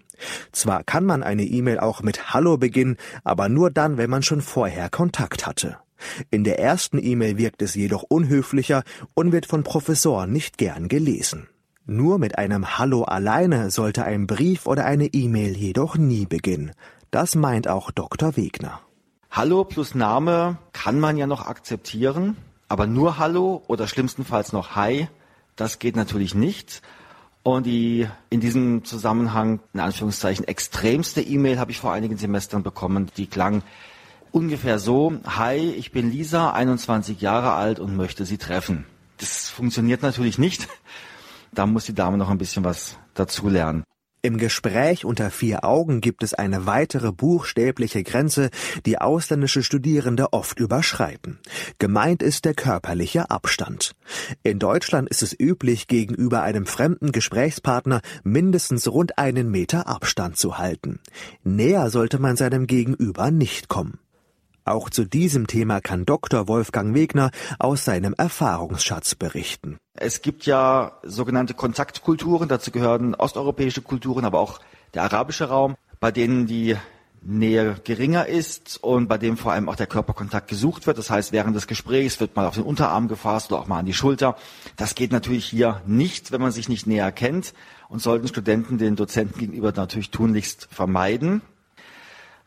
Zwar 0.51 0.83
kann 0.83 1.05
man 1.05 1.23
eine 1.23 1.43
E-Mail 1.43 1.79
auch 1.79 2.01
mit 2.01 2.33
Hallo 2.33 2.57
beginnen, 2.57 2.97
aber 3.23 3.49
nur 3.49 3.71
dann, 3.71 3.97
wenn 3.97 4.09
man 4.09 4.23
schon 4.23 4.41
vorher 4.41 4.89
Kontakt 4.89 5.45
hatte. 5.45 5.77
In 6.29 6.43
der 6.43 6.59
ersten 6.59 7.03
E-Mail 7.03 7.37
wirkt 7.37 7.61
es 7.61 7.75
jedoch 7.75 8.03
unhöflicher 8.03 8.83
und 9.15 9.31
wird 9.31 9.47
von 9.47 9.63
Professoren 9.63 10.31
nicht 10.31 10.57
gern 10.57 10.87
gelesen. 10.87 11.47
Nur 11.85 12.19
mit 12.19 12.37
einem 12.37 12.77
Hallo 12.77 13.03
alleine 13.03 13.71
sollte 13.71 14.03
ein 14.03 14.27
Brief 14.27 14.67
oder 14.67 14.85
eine 14.85 15.05
E-Mail 15.07 15.55
jedoch 15.55 15.97
nie 15.97 16.25
beginnen. 16.25 16.71
Das 17.11 17.35
meint 17.35 17.67
auch 17.67 17.91
Dr. 17.91 18.35
Wegner. 18.35 18.81
Hallo 19.31 19.63
plus 19.63 19.95
Name 19.95 20.57
kann 20.73 20.99
man 20.99 21.15
ja 21.15 21.27
noch 21.27 21.45
akzeptieren, 21.45 22.37
aber 22.67 22.85
nur 22.87 23.17
Hallo 23.17 23.63
oder 23.67 23.87
schlimmstenfalls 23.87 24.51
noch 24.51 24.75
Hi, 24.75 25.07
das 25.55 25.79
geht 25.79 25.95
natürlich 25.95 26.35
nicht. 26.35 26.81
Und 27.43 27.65
die 27.65 28.09
in 28.29 28.41
diesem 28.41 28.83
Zusammenhang, 28.83 29.61
in 29.73 29.79
Anführungszeichen, 29.79 30.45
extremste 30.47 31.21
E-Mail 31.21 31.59
habe 31.59 31.71
ich 31.71 31.79
vor 31.79 31.93
einigen 31.93 32.17
Semestern 32.17 32.61
bekommen. 32.61 33.09
Die 33.15 33.27
klang 33.27 33.63
ungefähr 34.31 34.77
so, 34.77 35.13
Hi, 35.25 35.57
ich 35.57 35.93
bin 35.93 36.11
Lisa, 36.11 36.51
21 36.51 37.21
Jahre 37.21 37.53
alt 37.53 37.79
und 37.79 37.95
möchte 37.95 38.25
Sie 38.25 38.37
treffen. 38.37 38.85
Das 39.17 39.49
funktioniert 39.49 40.01
natürlich 40.01 40.37
nicht. 40.37 40.67
Da 41.53 41.65
muss 41.65 41.85
die 41.85 41.95
Dame 41.95 42.17
noch 42.17 42.29
ein 42.29 42.37
bisschen 42.37 42.65
was 42.65 42.97
dazulernen. 43.13 43.83
Im 44.21 44.37
Gespräch 44.37 45.05
unter 45.05 45.29
vier 45.29 45.63
Augen 45.63 46.01
gibt 46.01 46.23
es 46.23 46.33
eine 46.33 46.65
weitere 46.65 47.11
buchstäbliche 47.11 48.03
Grenze, 48.03 48.49
die 48.85 48.97
ausländische 48.97 49.63
Studierende 49.63 50.33
oft 50.33 50.59
überschreiten. 50.59 51.39
Gemeint 51.77 52.23
ist 52.23 52.45
der 52.45 52.55
körperliche 52.55 53.29
Abstand. 53.29 53.95
In 54.43 54.59
Deutschland 54.59 55.07
ist 55.09 55.21
es 55.21 55.39
üblich, 55.39 55.87
gegenüber 55.87 56.41
einem 56.41 56.65
fremden 56.65 57.11
Gesprächspartner 57.11 58.01
mindestens 58.23 58.87
rund 58.87 59.17
einen 59.17 59.51
Meter 59.51 59.87
Abstand 59.87 60.37
zu 60.37 60.57
halten. 60.57 60.99
Näher 61.43 61.89
sollte 61.89 62.19
man 62.19 62.35
seinem 62.35 62.65
Gegenüber 62.65 63.29
nicht 63.29 63.67
kommen. 63.67 63.99
Auch 64.67 64.89
zu 64.89 65.05
diesem 65.05 65.47
Thema 65.47 65.79
kann 65.79 66.05
Dr. 66.05 66.49
Wolfgang 66.49 66.93
Wegner 66.93 67.31
aus 67.57 67.85
seinem 67.85 68.13
Erfahrungsschatz 68.17 69.15
berichten. 69.15 69.77
Es 69.93 70.21
gibt 70.21 70.45
ja 70.45 70.99
sogenannte 71.03 71.53
Kontaktkulturen, 71.53 72.49
dazu 72.49 72.71
gehören 72.71 73.15
osteuropäische 73.15 73.81
Kulturen, 73.81 74.25
aber 74.25 74.39
auch 74.39 74.59
der 74.93 75.03
arabische 75.03 75.45
Raum, 75.45 75.75
bei 76.01 76.11
denen 76.11 76.47
die 76.47 76.75
Nähe 77.21 77.75
geringer 77.83 78.27
ist 78.27 78.83
und 78.83 79.07
bei 79.07 79.17
dem 79.17 79.37
vor 79.37 79.53
allem 79.53 79.69
auch 79.69 79.75
der 79.77 79.87
Körperkontakt 79.87 80.49
gesucht 80.49 80.85
wird. 80.85 80.97
Das 80.97 81.09
heißt, 81.09 81.31
während 81.31 81.55
des 81.55 81.67
Gesprächs 81.67 82.19
wird 82.19 82.35
mal 82.35 82.45
auf 82.45 82.55
den 82.55 82.63
Unterarm 82.63 83.07
gefasst 83.07 83.51
oder 83.51 83.61
auch 83.61 83.67
mal 83.67 83.79
an 83.79 83.85
die 83.85 83.93
Schulter. 83.93 84.35
Das 84.75 84.95
geht 84.95 85.13
natürlich 85.13 85.45
hier 85.45 85.81
nicht, 85.85 86.33
wenn 86.33 86.41
man 86.41 86.51
sich 86.51 86.67
nicht 86.67 86.87
näher 86.87 87.13
kennt 87.13 87.53
und 87.87 88.01
sollten 88.01 88.27
Studenten 88.27 88.77
den 88.77 88.97
Dozenten 88.97 89.39
gegenüber 89.39 89.71
natürlich 89.73 90.11
tunlichst 90.11 90.67
vermeiden. 90.71 91.41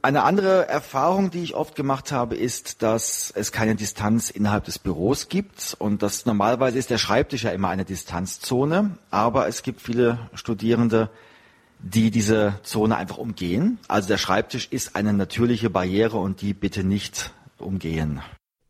Eine 0.03 0.23
andere 0.23 0.67
Erfahrung, 0.67 1.31
die 1.31 1.43
ich 1.43 1.55
oft 1.55 1.75
gemacht 1.75 2.11
habe, 2.11 2.35
ist, 2.35 2.83
dass 2.83 3.31
es 3.37 3.53
keine 3.53 3.75
Distanz 3.75 4.31
innerhalb 4.31 4.65
des 4.65 4.79
Büros 4.79 5.29
gibt. 5.29 5.77
Und 5.79 6.03
das 6.03 6.25
normalerweise 6.25 6.79
ist 6.79 6.89
der 6.89 6.97
Schreibtisch 6.97 7.45
ja 7.45 7.51
immer 7.51 7.69
eine 7.69 7.85
Distanzzone. 7.85 8.97
Aber 9.11 9.47
es 9.47 9.63
gibt 9.63 9.83
viele 9.83 10.19
Studierende, 10.33 11.11
die 11.81 12.11
diese 12.11 12.55
Zone 12.63 12.97
einfach 12.97 13.19
umgehen. 13.19 13.79
Also 13.89 14.09
der 14.09 14.17
Schreibtisch 14.17 14.69
ist 14.71 14.97
eine 14.97 15.13
natürliche 15.13 15.69
Barriere 15.69 16.17
und 16.17 16.41
die 16.41 16.55
bitte 16.55 16.83
nicht 16.83 17.35
umgehen. 17.59 18.23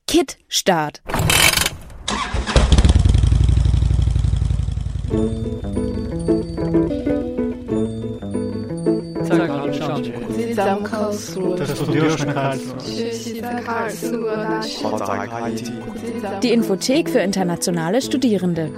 Kit 0.09 0.37
Start. 0.49 1.01
Die 16.43 16.53
Infothek 16.53 17.11
für 17.11 17.21
internationale 17.21 18.01
Studierende. 18.03 18.71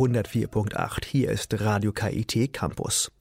104.8. 0.00 1.04
Hier 1.04 1.30
ist 1.30 1.60
Radio 1.60 1.92
KIT 1.92 2.54
Campus. 2.54 3.12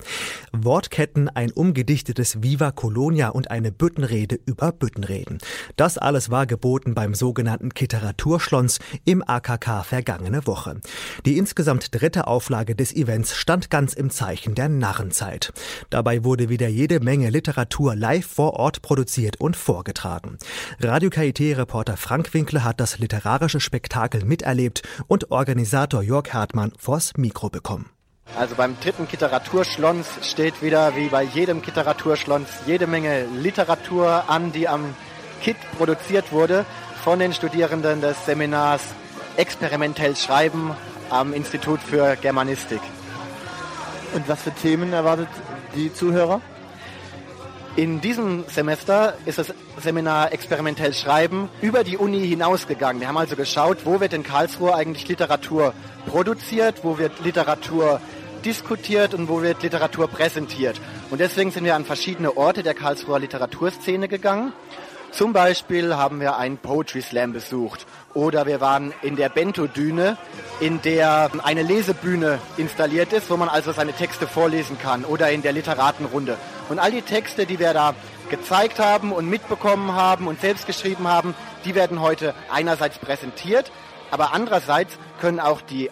Wortketten, 0.53 1.27
ein 1.27 1.51
umgedichtetes 1.51 2.41
Viva 2.41 2.71
Colonia 2.71 3.29
und 3.29 3.51
eine 3.51 3.73
Büttenrede 3.73 4.39
über 4.45 4.71
Büttenreden. 4.71 5.39
Das 5.75 5.97
alles 5.97 6.29
war 6.29 6.47
geboten 6.47 6.95
beim 6.95 7.15
sogenannten 7.15 7.73
Kiteraturschlons 7.73 8.79
im 9.03 9.21
AKK 9.27 9.83
vergangene 9.83 10.47
Woche. 10.47 10.79
Die 11.25 11.37
insgesamt 11.37 11.93
dritte 11.93 12.27
Auflage 12.27 12.75
des 12.75 12.95
Events 12.95 13.35
stand 13.35 13.69
ganz 13.69 13.93
im 13.93 14.09
Zeichen 14.09 14.55
der 14.55 14.69
Narrenzeit. 14.69 15.51
Dabei 15.89 16.23
wurde 16.23 16.47
wieder 16.47 16.69
jede 16.69 17.01
Menge 17.01 17.29
Literatur 17.29 17.93
live 17.93 18.25
vor 18.25 18.53
Ort 18.53 18.81
produziert 18.81 19.41
und 19.41 19.57
vorgetragen. 19.57 20.37
Radio 20.79 21.09
KIT-Reporter 21.09 21.97
Frank 21.97 22.33
Winkler 22.33 22.63
hat 22.63 22.79
das 22.79 22.99
literarische 22.99 23.59
Spektakel 23.59 24.23
miterlebt 24.23 24.83
und 25.07 25.29
Organisator 25.31 26.01
Jörg 26.01 26.33
Hartmann 26.33 26.68
vors 26.77 27.13
Mikro 27.17 27.49
bekommen. 27.49 27.89
Also 28.37 28.55
beim 28.55 28.79
dritten 28.79 29.07
Kiteraturschlons 29.07 30.07
steht 30.21 30.61
wieder 30.61 30.95
wie 30.95 31.07
bei 31.07 31.23
jedem 31.23 31.61
Kiteraturschlons 31.61 32.47
jede 32.67 32.85
Menge 32.85 33.25
Literatur 33.25 34.25
an, 34.27 34.51
die 34.51 34.67
am 34.67 34.93
KIT 35.41 35.57
produziert 35.77 36.31
wurde 36.31 36.65
von 37.03 37.19
den 37.19 37.33
Studierenden 37.33 38.01
des 38.01 38.25
Seminars 38.25 38.81
Experimentell 39.37 40.15
Schreiben 40.15 40.71
am 41.09 41.33
Institut 41.33 41.79
für 41.81 42.15
Germanistik. 42.17 42.81
Und 44.13 44.27
was 44.27 44.41
für 44.41 44.51
Themen 44.51 44.93
erwartet 44.93 45.29
die 45.75 45.93
Zuhörer? 45.93 46.41
In 47.75 48.01
diesem 48.01 48.43
Semester 48.47 49.13
ist 49.25 49.37
das 49.37 49.53
Seminar 49.77 50.33
Experimentell 50.33 50.93
Schreiben 50.93 51.49
über 51.61 51.83
die 51.83 51.97
Uni 51.97 52.27
hinausgegangen. 52.27 52.99
Wir 52.99 53.07
haben 53.07 53.17
also 53.17 53.35
geschaut, 53.35 53.85
wo 53.85 53.99
wird 54.01 54.13
in 54.13 54.23
Karlsruhe 54.23 54.75
eigentlich 54.75 55.07
Literatur 55.07 55.73
produziert, 56.09 56.83
wo 56.83 56.97
wird 56.97 57.19
Literatur 57.23 58.01
diskutiert 58.43 59.13
und 59.13 59.29
wo 59.29 59.43
wird 59.43 59.61
Literatur 59.61 60.07
präsentiert. 60.07 60.81
Und 61.11 61.19
deswegen 61.21 61.51
sind 61.51 61.65
wir 61.65 61.75
an 61.75 61.85
verschiedene 61.85 62.35
Orte 62.35 62.63
der 62.63 62.73
Karlsruher 62.73 63.19
Literaturszene 63.19 64.07
gegangen. 64.07 64.51
Zum 65.11 65.33
Beispiel 65.33 65.95
haben 65.95 66.19
wir 66.19 66.37
einen 66.37 66.57
Poetry 66.57 67.01
Slam 67.01 67.33
besucht 67.33 67.85
oder 68.13 68.47
wir 68.47 68.59
waren 68.59 68.93
in 69.01 69.15
der 69.15 69.29
Bento-Düne, 69.29 70.17
in 70.59 70.81
der 70.81 71.29
eine 71.43 71.63
Lesebühne 71.63 72.39
installiert 72.57 73.13
ist, 73.13 73.29
wo 73.29 73.37
man 73.37 73.49
also 73.49 73.71
seine 73.71 73.93
Texte 73.93 74.27
vorlesen 74.27 74.77
kann 74.79 75.05
oder 75.05 75.31
in 75.31 75.41
der 75.43 75.51
Literatenrunde. 75.51 76.37
Und 76.69 76.79
all 76.79 76.91
die 76.91 77.01
Texte, 77.01 77.45
die 77.45 77.59
wir 77.59 77.73
da 77.73 77.93
gezeigt 78.29 78.79
haben 78.79 79.11
und 79.11 79.29
mitbekommen 79.29 79.93
haben 79.93 80.27
und 80.27 80.41
selbst 80.41 80.65
geschrieben 80.65 81.07
haben, 81.07 81.35
die 81.65 81.75
werden 81.75 82.01
heute 82.01 82.33
einerseits 82.51 82.97
präsentiert, 82.99 83.71
aber 84.11 84.33
andererseits 84.33 84.97
können 85.19 85.39
auch 85.39 85.61
die 85.61 85.89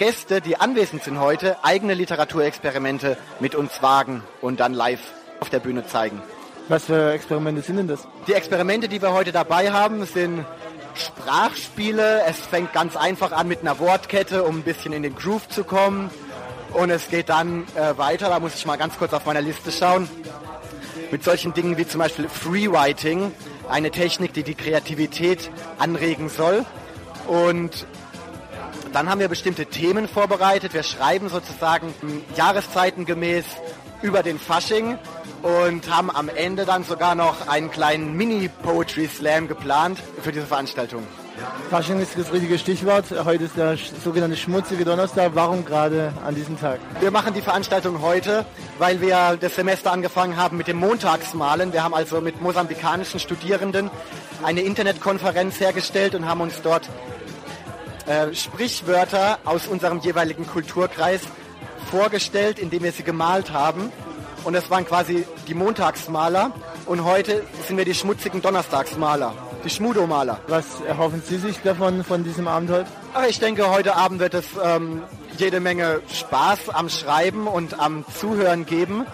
Gäste, 0.00 0.40
die 0.40 0.56
anwesend 0.56 1.04
sind 1.04 1.20
heute, 1.20 1.62
eigene 1.62 1.92
Literaturexperimente 1.92 3.18
mit 3.38 3.54
uns 3.54 3.82
wagen 3.82 4.22
und 4.40 4.58
dann 4.58 4.72
live 4.72 5.02
auf 5.40 5.50
der 5.50 5.60
Bühne 5.60 5.86
zeigen. 5.86 6.22
Was 6.68 6.86
für 6.86 7.12
Experimente 7.12 7.60
sind 7.60 7.76
denn 7.76 7.86
das? 7.86 8.08
Die 8.26 8.32
Experimente, 8.32 8.88
die 8.88 9.02
wir 9.02 9.12
heute 9.12 9.30
dabei 9.30 9.72
haben, 9.72 10.06
sind 10.06 10.46
Sprachspiele. 10.94 12.22
Es 12.26 12.38
fängt 12.38 12.72
ganz 12.72 12.96
einfach 12.96 13.32
an 13.32 13.46
mit 13.46 13.60
einer 13.60 13.78
Wortkette, 13.78 14.44
um 14.44 14.60
ein 14.60 14.62
bisschen 14.62 14.94
in 14.94 15.02
den 15.02 15.14
Groove 15.14 15.46
zu 15.50 15.64
kommen. 15.64 16.08
Und 16.72 16.88
es 16.88 17.08
geht 17.10 17.28
dann 17.28 17.64
äh, 17.74 17.98
weiter, 17.98 18.30
da 18.30 18.40
muss 18.40 18.54
ich 18.54 18.64
mal 18.64 18.78
ganz 18.78 18.96
kurz 18.96 19.12
auf 19.12 19.26
meiner 19.26 19.42
Liste 19.42 19.70
schauen, 19.70 20.08
mit 21.10 21.24
solchen 21.24 21.52
Dingen 21.52 21.76
wie 21.76 21.86
zum 21.86 21.98
Beispiel 21.98 22.26
Freewriting, 22.26 23.32
eine 23.68 23.90
Technik, 23.90 24.32
die 24.32 24.44
die 24.44 24.54
Kreativität 24.54 25.50
anregen 25.78 26.30
soll. 26.30 26.64
Und 27.26 27.86
dann 28.92 29.08
haben 29.08 29.20
wir 29.20 29.28
bestimmte 29.28 29.66
Themen 29.66 30.08
vorbereitet. 30.08 30.74
Wir 30.74 30.82
schreiben 30.82 31.28
sozusagen 31.28 31.94
Jahreszeiten 32.36 33.04
gemäß 33.04 33.44
über 34.02 34.22
den 34.22 34.38
Fasching 34.38 34.98
und 35.42 35.90
haben 35.90 36.10
am 36.10 36.28
Ende 36.28 36.64
dann 36.64 36.84
sogar 36.84 37.14
noch 37.14 37.48
einen 37.48 37.70
kleinen 37.70 38.16
Mini-Poetry-Slam 38.16 39.48
geplant 39.48 39.98
für 40.22 40.32
diese 40.32 40.46
Veranstaltung. 40.46 41.06
Fasching 41.70 42.00
ist 42.00 42.18
das 42.18 42.32
richtige 42.32 42.58
Stichwort. 42.58 43.06
Heute 43.24 43.44
ist 43.44 43.56
der 43.56 43.78
sogenannte 44.04 44.36
schmutzige 44.36 44.84
Donnerstag. 44.84 45.30
Warum 45.34 45.64
gerade 45.64 46.12
an 46.26 46.34
diesem 46.34 46.58
Tag? 46.58 46.80
Wir 47.00 47.10
machen 47.10 47.32
die 47.32 47.40
Veranstaltung 47.40 48.02
heute, 48.02 48.44
weil 48.78 49.00
wir 49.00 49.38
das 49.40 49.54
Semester 49.54 49.92
angefangen 49.92 50.36
haben 50.36 50.56
mit 50.58 50.66
dem 50.66 50.76
Montagsmalen. 50.76 51.72
Wir 51.72 51.82
haben 51.82 51.94
also 51.94 52.20
mit 52.20 52.42
mosambikanischen 52.42 53.20
Studierenden 53.20 53.90
eine 54.42 54.60
Internetkonferenz 54.60 55.60
hergestellt 55.60 56.14
und 56.14 56.26
haben 56.26 56.40
uns 56.42 56.60
dort 56.62 56.90
äh, 58.06 58.34
Sprichwörter 58.34 59.38
aus 59.44 59.66
unserem 59.66 60.00
jeweiligen 60.00 60.46
Kulturkreis 60.46 61.22
vorgestellt, 61.90 62.58
indem 62.58 62.82
wir 62.82 62.92
sie 62.92 63.02
gemalt 63.02 63.52
haben. 63.52 63.92
Und 64.44 64.54
das 64.54 64.70
waren 64.70 64.86
quasi 64.86 65.26
die 65.48 65.54
Montagsmaler. 65.54 66.52
Und 66.86 67.04
heute 67.04 67.42
sind 67.66 67.76
wir 67.76 67.84
die 67.84 67.94
schmutzigen 67.94 68.42
Donnerstagsmaler, 68.42 69.34
die 69.64 69.70
Schmudomaler. 69.70 70.40
Was 70.48 70.80
erhoffen 70.86 71.22
Sie 71.24 71.36
sich 71.36 71.60
davon, 71.62 72.02
von 72.04 72.24
diesem 72.24 72.48
Abend 72.48 72.70
heute? 72.70 72.86
Ach, 73.14 73.26
ich 73.28 73.38
denke, 73.38 73.70
heute 73.70 73.96
Abend 73.96 74.20
wird 74.20 74.34
es 74.34 74.46
ähm, 74.62 75.02
jede 75.36 75.60
Menge 75.60 76.00
Spaß 76.12 76.70
am 76.70 76.88
Schreiben 76.88 77.46
und 77.46 77.78
am 77.78 78.04
Zuhören 78.18 78.66
geben. 78.66 79.06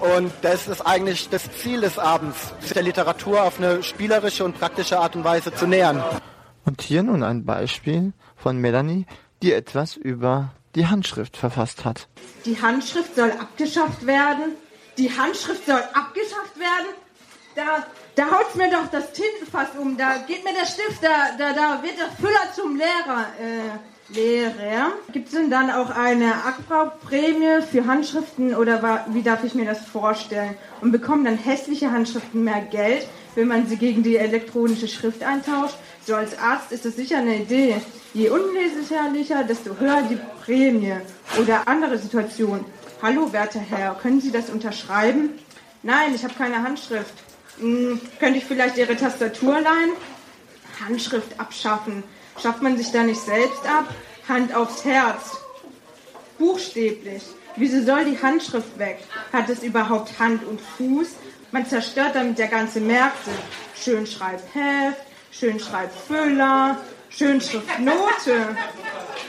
Und 0.00 0.32
das 0.42 0.68
ist 0.68 0.80
eigentlich 0.80 1.28
das 1.28 1.50
Ziel 1.52 1.80
des 1.80 1.98
Abends, 1.98 2.36
sich 2.60 2.72
der 2.72 2.82
Literatur 2.82 3.42
auf 3.42 3.58
eine 3.58 3.82
spielerische 3.82 4.44
und 4.44 4.58
praktische 4.58 4.98
Art 4.98 5.16
und 5.16 5.24
Weise 5.24 5.52
zu 5.52 5.66
nähern. 5.66 6.02
Und 6.64 6.82
hier 6.82 7.02
nun 7.02 7.22
ein 7.22 7.44
Beispiel 7.44 8.12
von 8.36 8.58
Melanie, 8.58 9.06
die 9.42 9.52
etwas 9.52 9.96
über 9.96 10.52
die 10.74 10.86
Handschrift 10.86 11.36
verfasst 11.36 11.84
hat. 11.84 12.08
Die 12.44 12.60
Handschrift 12.60 13.14
soll 13.16 13.30
abgeschafft 13.32 14.06
werden. 14.06 14.56
Die 14.98 15.10
Handschrift 15.10 15.66
soll 15.66 15.82
abgeschafft 15.92 16.58
werden. 16.58 16.94
Da, 17.54 17.86
da 18.14 18.30
haut 18.30 18.54
mir 18.56 18.70
doch 18.70 18.86
das 18.90 19.12
Tintenfass 19.12 19.68
um. 19.78 19.96
Da 19.96 20.18
geht 20.26 20.44
mir 20.44 20.54
der 20.54 20.66
Stift, 20.66 21.02
da, 21.02 21.36
da, 21.36 21.52
da 21.52 21.82
wird 21.82 21.98
der 21.98 22.10
Füller 22.18 22.52
zum 22.54 22.76
Lehrer. 22.76 23.26
Äh, 23.38 23.78
Lehrer. 24.14 24.92
Gibt 25.12 25.28
es 25.28 25.34
denn 25.34 25.50
dann 25.50 25.70
auch 25.70 25.90
eine 25.90 26.44
Abbauprämie 26.44 27.62
für 27.70 27.86
Handschriften 27.86 28.54
oder 28.54 29.06
wie 29.08 29.22
darf 29.22 29.44
ich 29.44 29.54
mir 29.54 29.64
das 29.64 29.80
vorstellen? 29.80 30.54
Und 30.80 30.92
bekommen 30.92 31.24
dann 31.24 31.38
hässliche 31.38 31.90
Handschriften 31.90 32.44
mehr 32.44 32.60
Geld, 32.60 33.06
wenn 33.34 33.48
man 33.48 33.66
sie 33.66 33.76
gegen 33.76 34.02
die 34.02 34.16
elektronische 34.16 34.88
Schrift 34.88 35.22
eintauscht? 35.22 35.76
So 36.04 36.16
als 36.16 36.36
Arzt 36.36 36.72
ist 36.72 36.84
das 36.84 36.96
sicher 36.96 37.18
eine 37.18 37.36
Idee. 37.36 37.76
Je 38.12 38.28
unleserlicher, 38.28 39.44
desto 39.44 39.78
höher 39.78 40.02
die 40.02 40.18
Prämie. 40.44 40.96
Oder 41.40 41.68
andere 41.68 41.96
Situation. 41.96 42.64
Hallo, 43.00 43.32
werter 43.32 43.60
Herr, 43.60 43.94
können 43.94 44.20
Sie 44.20 44.32
das 44.32 44.50
unterschreiben? 44.50 45.38
Nein, 45.84 46.14
ich 46.14 46.24
habe 46.24 46.34
keine 46.34 46.62
Handschrift. 46.62 47.14
Hm, 47.58 48.00
könnte 48.18 48.38
ich 48.38 48.44
vielleicht 48.44 48.76
Ihre 48.78 48.96
Tastatur 48.96 49.60
leihen? 49.60 49.92
Handschrift 50.84 51.38
abschaffen. 51.38 52.02
Schafft 52.40 52.62
man 52.62 52.76
sich 52.76 52.90
da 52.90 53.04
nicht 53.04 53.20
selbst 53.20 53.64
ab? 53.66 53.94
Hand 54.28 54.54
aufs 54.54 54.84
Herz. 54.84 55.36
Buchstäblich. 56.38 57.22
Wieso 57.56 57.82
soll 57.84 58.06
die 58.06 58.20
Handschrift 58.20 58.76
weg? 58.78 58.98
Hat 59.32 59.48
es 59.48 59.62
überhaupt 59.62 60.18
Hand 60.18 60.44
und 60.44 60.60
Fuß? 60.60 61.10
Man 61.52 61.66
zerstört 61.66 62.14
damit 62.14 62.38
der 62.38 62.48
ganze 62.48 62.80
Märkte. 62.80 63.30
Schönschreibfüller, 65.32 66.76
Schönschriftnote. 67.08 68.56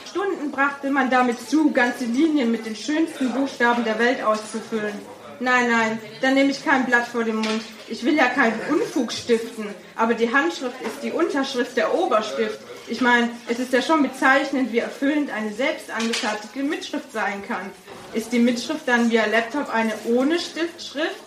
Stunden 0.07 0.51
brachte 0.51 0.91
man 0.91 1.09
damit 1.09 1.39
zu, 1.49 1.71
ganze 1.71 2.05
Linien 2.05 2.51
mit 2.51 2.65
den 2.65 2.75
schönsten 2.75 3.31
Buchstaben 3.31 3.83
der 3.83 3.97
Welt 3.97 4.21
auszufüllen. 4.23 4.93
Nein, 5.39 5.71
nein, 5.71 5.99
dann 6.21 6.35
nehme 6.35 6.51
ich 6.51 6.63
kein 6.63 6.85
Blatt 6.85 7.07
vor 7.07 7.23
den 7.23 7.37
Mund. 7.37 7.63
Ich 7.87 8.05
will 8.05 8.15
ja 8.15 8.27
keinen 8.27 8.59
Unfug 8.69 9.11
stiften, 9.11 9.69
aber 9.95 10.13
die 10.13 10.31
Handschrift 10.31 10.79
ist 10.81 11.01
die 11.01 11.11
Unterschrift 11.11 11.75
der 11.75 11.93
Oberstift. 11.95 12.59
Ich 12.87 13.01
meine, 13.01 13.29
es 13.49 13.59
ist 13.59 13.73
ja 13.73 13.81
schon 13.81 14.03
bezeichnend, 14.03 14.71
wie 14.71 14.79
erfüllend 14.79 15.31
eine 15.31 15.51
selbst 15.53 15.89
angefertigte 15.89 16.63
Mitschrift 16.63 17.11
sein 17.11 17.43
kann. 17.47 17.71
Ist 18.13 18.31
die 18.31 18.39
Mitschrift 18.39 18.87
dann 18.87 19.09
via 19.09 19.25
Laptop 19.25 19.73
eine 19.73 19.93
ohne 20.05 20.37
Stiftschrift? 20.37 21.23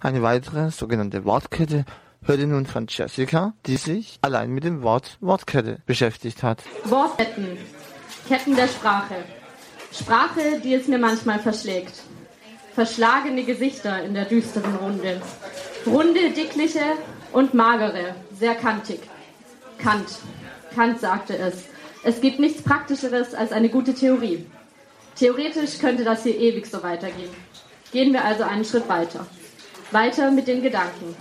Eine 0.00 0.22
weitere 0.22 0.70
sogenannte 0.70 1.24
Wortkette 1.24 1.84
hört 2.24 2.38
ihr 2.38 2.46
nun 2.46 2.66
von 2.66 2.86
Jessica, 2.88 3.54
die 3.66 3.76
sich 3.76 4.18
allein 4.22 4.50
mit 4.50 4.64
dem 4.64 4.82
Wort 4.82 5.18
Wortkette 5.20 5.82
beschäftigt 5.86 6.42
hat. 6.42 6.62
Wortketten. 6.84 7.58
Ketten 8.28 8.56
der 8.56 8.68
Sprache. 8.68 9.16
Sprache, 9.92 10.60
die 10.62 10.74
es 10.74 10.88
mir 10.88 10.98
manchmal 10.98 11.38
verschlägt 11.38 12.02
verschlagene 12.74 13.44
Gesichter 13.44 14.02
in 14.02 14.14
der 14.14 14.24
düsteren 14.24 14.74
Runde. 14.76 15.20
Runde, 15.86 16.30
dickliche 16.30 16.80
und 17.32 17.54
magere, 17.54 18.14
sehr 18.38 18.54
kantig. 18.54 19.00
Kant. 19.78 20.08
Kant 20.74 21.00
sagte 21.00 21.36
es. 21.36 21.64
Es 22.04 22.20
gibt 22.20 22.40
nichts 22.40 22.62
Praktischeres 22.62 23.34
als 23.34 23.52
eine 23.52 23.68
gute 23.68 23.94
Theorie. 23.94 24.46
Theoretisch 25.16 25.78
könnte 25.78 26.04
das 26.04 26.22
hier 26.22 26.36
ewig 26.36 26.66
so 26.66 26.82
weitergehen. 26.82 27.30
Gehen 27.92 28.12
wir 28.12 28.24
also 28.24 28.44
einen 28.44 28.64
Schritt 28.64 28.88
weiter. 28.88 29.26
Weiter 29.90 30.30
mit 30.30 30.46
den 30.48 30.62
Gedanken. 30.62 31.14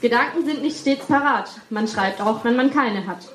Gedanken 0.00 0.46
sind 0.46 0.62
nicht 0.62 0.78
stets 0.78 1.04
parat. 1.06 1.50
Man 1.68 1.86
schreibt 1.86 2.20
auch, 2.22 2.42
wenn 2.44 2.56
man 2.56 2.72
keine 2.72 3.06
hat. 3.06 3.28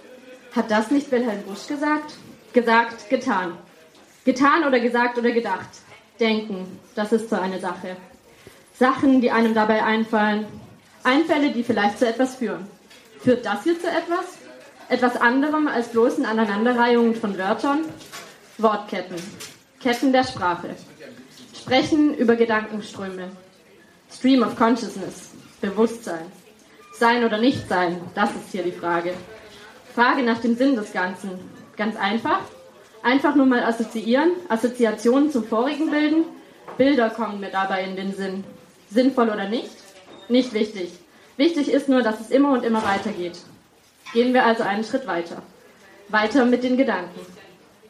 Hat 0.56 0.72
das 0.72 0.90
nicht 0.90 1.12
Wilhelm 1.12 1.44
Busch 1.44 1.68
gesagt? 1.68 2.16
Gesagt, 2.54 3.10
getan. 3.10 3.58
Getan 4.24 4.64
oder 4.66 4.80
gesagt 4.80 5.18
oder 5.18 5.32
gedacht. 5.32 5.70
Denken, 6.20 6.80
das 6.96 7.12
ist 7.12 7.30
so 7.30 7.36
eine 7.36 7.60
Sache. 7.60 7.98
Sachen, 8.74 9.22
die 9.22 9.30
einem 9.30 9.54
dabei 9.54 9.84
einfallen. 9.84 10.48
Einfälle, 11.04 11.52
die 11.52 11.64
vielleicht 11.64 12.00
zu 12.00 12.08
etwas 12.08 12.36
führen. 12.36 12.68
Führt 13.20 13.46
das 13.46 13.64
hier 13.64 13.80
zu 13.80 13.88
etwas? 13.88 14.26
Etwas 14.90 15.18
anderem 15.18 15.68
als 15.68 15.90
bloßen 15.90 16.26
Aneinanderreihungen 16.26 17.16
von 17.16 17.38
Wörtern? 17.38 17.86
Wortketten. 18.58 19.18
Ketten 19.82 20.12
der 20.12 20.24
Sprache. 20.24 20.70
Sprechen 21.54 22.16
über 22.16 22.36
Gedankenströme. 22.36 23.30
Stream 24.12 24.42
of 24.42 24.56
Consciousness. 24.56 25.30
Bewusstsein. 25.62 26.32
Sein 26.98 27.24
oder 27.26 27.38
nicht 27.38 27.68
sein, 27.68 28.02
das 28.14 28.32
ist 28.32 28.52
hier 28.52 28.64
die 28.64 28.72
Frage. 28.72 29.14
Frage 29.94 30.24
nach 30.24 30.40
dem 30.40 30.56
Sinn 30.56 30.76
des 30.76 30.94
Ganzen. 30.94 31.32
Ganz 31.76 31.96
einfach, 31.98 32.40
Einfach 33.06 33.36
nur 33.36 33.46
mal 33.46 33.64
assoziieren, 33.64 34.32
Assoziationen 34.50 35.30
zum 35.30 35.44
vorigen 35.44 35.92
bilden. 35.92 36.24
Bilder 36.76 37.12
kommen 37.12 37.40
mir 37.40 37.52
dabei 37.52 37.84
in 37.84 37.96
den 37.96 38.16
Sinn. 38.16 38.44
Sinnvoll 38.90 39.30
oder 39.30 39.48
nicht? 39.48 39.70
Nicht 40.28 40.54
wichtig. 40.56 40.90
Wichtig 41.38 41.72
ist 41.72 41.88
nur, 41.88 42.02
dass 42.02 42.20
es 42.20 42.32
immer 42.32 42.54
und 42.54 42.66
immer 42.66 42.84
weitergeht. 42.84 43.38
Gehen 44.12 44.34
wir 44.34 44.44
also 44.44 44.64
einen 44.64 44.84
Schritt 44.84 45.06
weiter. 45.06 45.44
Weiter 46.10 46.46
mit 46.46 46.64
den 46.64 46.78
Gedanken. 46.78 47.20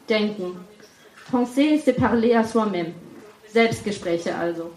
Denken. 0.09 0.59
Penser, 1.31 1.77
c'est 1.77 1.93
parler 1.93 2.35
à 2.35 2.43
soi-même. 2.43 2.93
Selbstgespräche 3.53 4.35
also. 4.35 4.71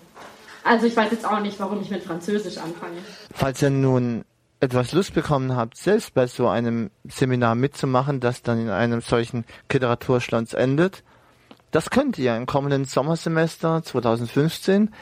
Also 0.68 0.86
ich 0.86 0.96
weiß 0.96 1.10
jetzt 1.10 1.26
auch 1.26 1.40
nicht, 1.40 1.58
warum 1.58 1.80
ich 1.80 1.90
mit 1.90 2.02
Französisch 2.02 2.58
anfange. 2.58 2.98
Falls 3.32 3.62
ihr 3.62 3.70
nun 3.70 4.24
etwas 4.60 4.92
Lust 4.92 5.14
bekommen 5.14 5.56
habt, 5.56 5.78
selbst 5.78 6.12
bei 6.12 6.26
so 6.26 6.46
einem 6.46 6.90
Seminar 7.04 7.54
mitzumachen, 7.54 8.20
das 8.20 8.42
dann 8.42 8.60
in 8.60 8.70
einem 8.70 9.00
solchen 9.00 9.44
Literaturschlanz 9.72 10.52
endet, 10.52 11.04
das 11.70 11.88
könnt 11.90 12.18
ihr 12.18 12.36
im 12.36 12.46
kommenden 12.46 12.84
Sommersemester 12.84 13.82
2015 13.82 14.92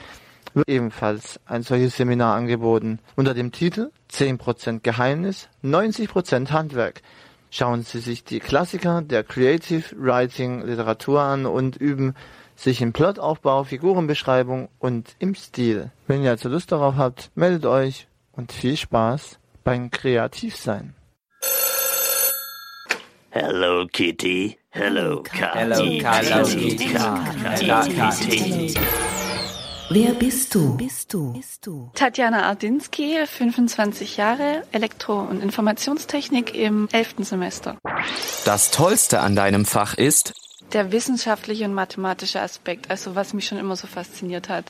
wird 0.55 0.69
ebenfalls 0.69 1.41
ein 1.47 1.63
solches 1.63 1.97
Seminar 1.97 2.37
angeboten 2.37 3.01
unter 3.17 3.35
dem 3.35 3.53
Titel 3.53 3.91
10% 4.11 4.81
Geheimnis, 4.83 5.49
90% 5.65 6.51
Handwerk. 6.51 7.03
Schauen 7.51 7.83
Sie 7.83 7.99
sich 7.99 8.25
die 8.25 8.41
Klassiker 8.41 9.03
der 9.03 9.23
Creative 9.23 9.85
Writing 9.97 10.63
Literatur 10.63 11.21
an 11.21 11.47
und 11.47 11.77
üben 11.77 12.15
sich 12.57 12.83
im 12.83 12.93
Plotaufbau, 12.93 13.65
Figurenbeschreibung 13.65 14.69
und 14.79 15.15
im 15.19 15.35
Stil. 15.35 15.91
Wenn 16.07 16.23
ihr 16.25 16.31
also 16.31 16.49
Lust 16.49 16.73
darauf 16.73 16.97
habt, 16.97 17.31
meldet 17.35 17.67
euch 17.67 18.09
und 18.33 18.53
viel 18.53 18.77
Spaß 18.77 19.39
beim 19.63 19.91
Kreativsein. 19.91 20.95
Hello 23.31 23.87
Kitty, 23.93 24.59
hello 24.71 25.23
Kitty, 25.23 26.01
hello 26.03 26.39
Kitty. 27.89 28.75
Wer 29.89 30.15
bist 30.15 30.53
du? 30.55 30.77
Bist 30.77 31.15
du? 31.15 31.91
Tatjana 31.95 32.43
Ardinsky, 32.45 33.19
25 33.25 34.17
Jahre, 34.17 34.65
Elektro- 34.73 35.21
und 35.21 35.43
Informationstechnik 35.43 36.55
im 36.57 36.89
11. 36.91 37.17
Semester. 37.21 37.79
Das 38.45 38.73
Tollste 38.73 39.21
an 39.21 39.37
deinem 39.37 39.65
Fach 39.65 39.95
ist? 39.95 40.33
Der 40.73 40.93
wissenschaftliche 40.93 41.65
und 41.65 41.75
mathematische 41.75 42.41
Aspekt, 42.41 42.91
also 42.91 43.15
was 43.15 43.35
mich 43.35 43.47
schon 43.47 43.59
immer 43.59 43.77
so 43.77 43.87
fasziniert 43.87 44.49
hat. 44.49 44.65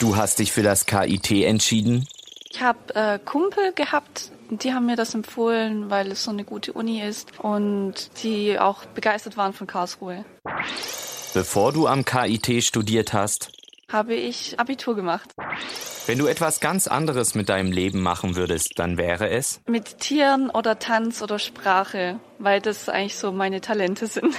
Du 0.00 0.16
hast 0.16 0.38
dich 0.38 0.52
für 0.52 0.62
das 0.62 0.86
KIT 0.86 1.30
entschieden? 1.30 2.06
Ich 2.50 2.60
habe 2.60 2.94
äh, 2.94 3.18
Kumpel 3.18 3.72
gehabt, 3.72 4.30
die 4.50 4.74
haben 4.74 4.86
mir 4.86 4.96
das 4.96 5.14
empfohlen, 5.14 5.90
weil 5.90 6.12
es 6.12 6.24
so 6.24 6.30
eine 6.30 6.44
gute 6.44 6.72
Uni 6.72 7.02
ist 7.02 7.38
und 7.38 8.10
die 8.22 8.58
auch 8.58 8.84
begeistert 8.84 9.36
waren 9.36 9.52
von 9.52 9.66
Karlsruhe. 9.66 10.24
Bevor 11.34 11.72
du 11.72 11.86
am 11.86 12.04
KIT 12.04 12.62
studiert 12.62 13.12
hast, 13.12 13.50
habe 13.92 14.14
ich 14.14 14.58
Abitur 14.58 14.96
gemacht. 14.96 15.30
Wenn 16.06 16.18
du 16.18 16.26
etwas 16.26 16.60
ganz 16.60 16.88
anderes 16.88 17.34
mit 17.34 17.48
deinem 17.48 17.70
Leben 17.70 18.00
machen 18.00 18.34
würdest, 18.34 18.78
dann 18.78 18.96
wäre 18.96 19.30
es? 19.30 19.60
Mit 19.66 19.98
Tieren 20.00 20.50
oder 20.50 20.78
Tanz 20.78 21.22
oder 21.22 21.38
Sprache, 21.38 22.18
weil 22.38 22.60
das 22.60 22.88
eigentlich 22.88 23.16
so 23.16 23.30
meine 23.30 23.60
Talente 23.60 24.06
sind. 24.06 24.34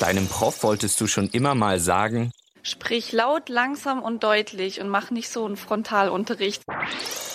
Deinem 0.00 0.26
Prof 0.26 0.62
wolltest 0.62 1.00
du 1.00 1.06
schon 1.06 1.28
immer 1.28 1.54
mal 1.54 1.78
sagen, 1.78 2.32
Sprich 2.62 3.12
laut, 3.12 3.48
langsam 3.48 4.02
und 4.02 4.22
deutlich 4.22 4.80
und 4.80 4.88
mach 4.90 5.10
nicht 5.10 5.30
so 5.30 5.46
einen 5.46 5.56
Frontalunterricht. 5.56 6.62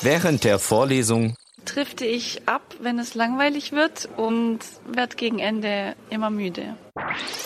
Während 0.01 0.43
der 0.43 0.59
Vorlesung 0.59 1.35
triffte 1.65 2.05
ich 2.05 2.47
ab, 2.47 2.75
wenn 2.79 2.99
es 2.99 3.15
langweilig 3.15 3.71
wird 3.71 4.07
und 4.17 4.59
werde 4.87 5.15
gegen 5.15 5.39
Ende 5.39 5.95
immer 6.09 6.29
müde. 6.29 6.77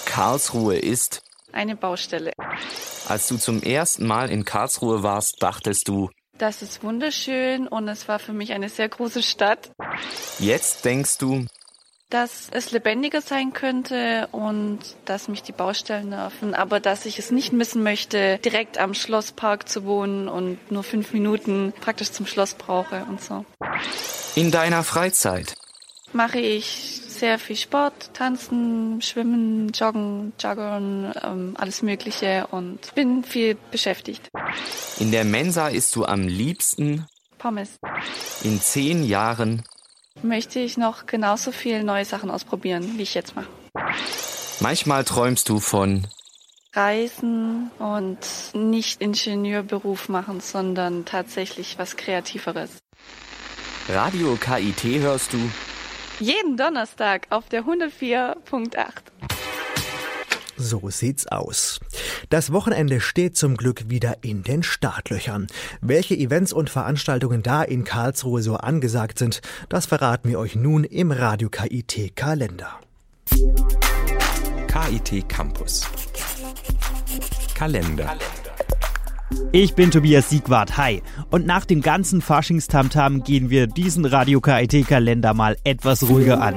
Karlsruhe 0.05 0.77
ist 0.77 1.21
eine 1.51 1.75
Baustelle. 1.75 2.31
Als 3.07 3.27
du 3.27 3.37
zum 3.37 3.61
ersten 3.61 4.05
Mal 4.05 4.29
in 4.29 4.45
Karlsruhe 4.45 5.03
warst, 5.03 5.41
dachtest 5.41 5.87
du, 5.87 6.09
das 6.37 6.61
ist 6.61 6.83
wunderschön 6.83 7.67
und 7.67 7.89
es 7.89 8.07
war 8.07 8.17
für 8.17 8.31
mich 8.31 8.53
eine 8.53 8.69
sehr 8.69 8.87
große 8.87 9.21
Stadt. 9.21 9.71
Jetzt 10.39 10.85
denkst 10.85 11.17
du, 11.17 11.45
dass 12.09 12.47
es 12.51 12.71
lebendiger 12.71 13.21
sein 13.21 13.53
könnte 13.53 14.29
und 14.31 14.79
dass 15.05 15.27
mich 15.27 15.43
die 15.43 15.51
Baustellen 15.51 16.09
nerven, 16.09 16.55
aber 16.55 16.79
dass 16.79 17.05
ich 17.05 17.19
es 17.19 17.29
nicht 17.29 17.51
missen 17.51 17.83
möchte, 17.83 18.39
direkt 18.39 18.77
am 18.77 18.93
Schlosspark 18.93 19.67
zu 19.67 19.83
wohnen 19.83 20.27
und 20.27 20.71
nur 20.71 20.83
fünf 20.83 21.13
Minuten 21.13 21.73
praktisch 21.81 22.11
zum 22.11 22.25
Schloss 22.25 22.55
brauche 22.55 23.05
und 23.09 23.21
so. 23.21 23.45
In 24.35 24.49
deiner 24.49 24.83
Freizeit 24.83 25.55
mache 26.13 26.39
ich 26.39 27.01
sehr 27.19 27.37
viel 27.37 27.55
Sport, 27.55 28.13
tanzen, 28.13 29.01
schwimmen, 29.01 29.69
joggen, 29.73 30.33
joggern, 30.39 31.13
ähm, 31.23 31.55
alles 31.57 31.81
Mögliche 31.81 32.47
und 32.47 32.95
bin 32.95 33.23
viel 33.23 33.57
beschäftigt. 33.71 34.29
In 34.99 35.11
der 35.11 35.25
Mensa 35.25 35.67
isst 35.67 35.95
du 35.95 36.05
am 36.05 36.27
liebsten 36.27 37.05
Pommes. 37.37 37.77
In 38.43 38.59
zehn 38.61 39.03
Jahren 39.03 39.63
möchte 40.23 40.59
ich 40.59 40.77
noch 40.77 41.05
genauso 41.05 41.51
viel 41.51 41.83
neue 41.83 42.05
Sachen 42.05 42.31
ausprobieren, 42.31 42.97
wie 42.97 43.03
ich 43.03 43.13
jetzt 43.13 43.35
mache. 43.35 43.47
Manchmal 44.61 45.03
träumst 45.03 45.47
du 45.49 45.59
von 45.59 46.07
Reisen 46.73 47.71
und 47.79 48.19
nicht 48.53 49.01
Ingenieurberuf 49.01 50.09
machen, 50.09 50.39
sondern 50.39 51.05
tatsächlich 51.05 51.77
was 51.77 51.97
Kreativeres. 51.97 52.69
Radio 53.87 54.37
KIT 54.39 55.01
hörst 55.01 55.33
du 55.33 55.39
jeden 56.19 56.57
Donnerstag 56.57 57.27
auf 57.29 57.49
der 57.49 57.63
104.8. 57.63 58.91
So 60.57 60.89
sieht's 60.89 61.25
aus. 61.27 61.79
Das 62.29 62.51
Wochenende 62.51 62.99
steht 62.99 63.37
zum 63.37 63.55
Glück 63.55 63.89
wieder 63.89 64.17
in 64.23 64.43
den 64.43 64.61
Startlöchern. 64.61 65.47
Welche 65.79 66.15
Events 66.15 66.51
und 66.51 66.69
Veranstaltungen 66.69 67.41
da 67.41 67.63
in 67.63 67.85
Karlsruhe 67.85 68.41
so 68.41 68.55
angesagt 68.55 69.19
sind, 69.19 69.41
das 69.69 69.85
verraten 69.85 70.29
wir 70.29 70.37
euch 70.37 70.55
nun 70.55 70.83
im 70.83 71.11
Radio 71.11 71.49
KIT 71.49 72.15
Kalender. 72.15 72.79
KIT 74.67 75.29
Campus. 75.29 75.87
Kalender. 77.55 78.17
Ich 79.51 79.73
bin 79.75 79.91
Tobias 79.91 80.29
Siegwart, 80.29 80.77
hi. 80.77 81.01
Und 81.29 81.45
nach 81.45 81.65
dem 81.65 81.81
ganzen 81.81 82.21
Faschingstamtam 82.21 83.23
gehen 83.23 83.49
wir 83.49 83.67
diesen 83.67 84.05
Radio 84.05 84.41
KIT 84.41 84.87
Kalender 84.87 85.33
mal 85.33 85.57
etwas 85.63 86.07
ruhiger 86.07 86.41
an. 86.41 86.55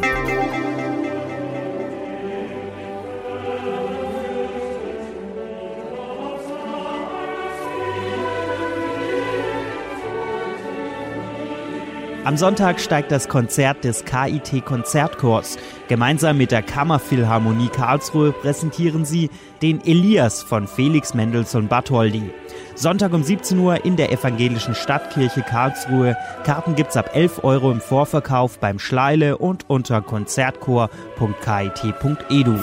Am 12.25 12.37
Sonntag 12.37 12.79
steigt 12.79 13.11
das 13.11 13.29
Konzert 13.29 13.83
des 13.83 14.05
KIT 14.05 14.65
Konzertchors. 14.65 15.59
Gemeinsam 15.89 16.39
mit 16.39 16.53
der 16.53 16.63
Kammerphilharmonie 16.63 17.67
Karlsruhe 17.67 18.31
präsentieren 18.31 19.05
sie 19.05 19.29
den 19.61 19.85
Elias 19.85 20.41
von 20.41 20.69
Felix 20.69 21.15
Mendelssohn 21.15 21.67
Bartholdy. 21.67 22.31
Sonntag 22.77 23.13
um 23.13 23.25
17 23.25 23.59
Uhr 23.59 23.85
in 23.85 23.97
der 23.97 24.13
evangelischen 24.13 24.77
Stadtkirche 24.77 25.43
Karlsruhe. 25.43 26.17
Karten 26.45 26.77
gibt's 26.77 26.97
ab 26.97 27.11
11 27.13 27.43
Euro 27.43 27.73
im 27.73 27.81
Vorverkauf 27.81 28.61
beim 28.61 28.79
Schleile 28.79 29.39
und 29.39 29.69
unter 29.69 30.01
konzertchor.kit.edu. 30.01 32.55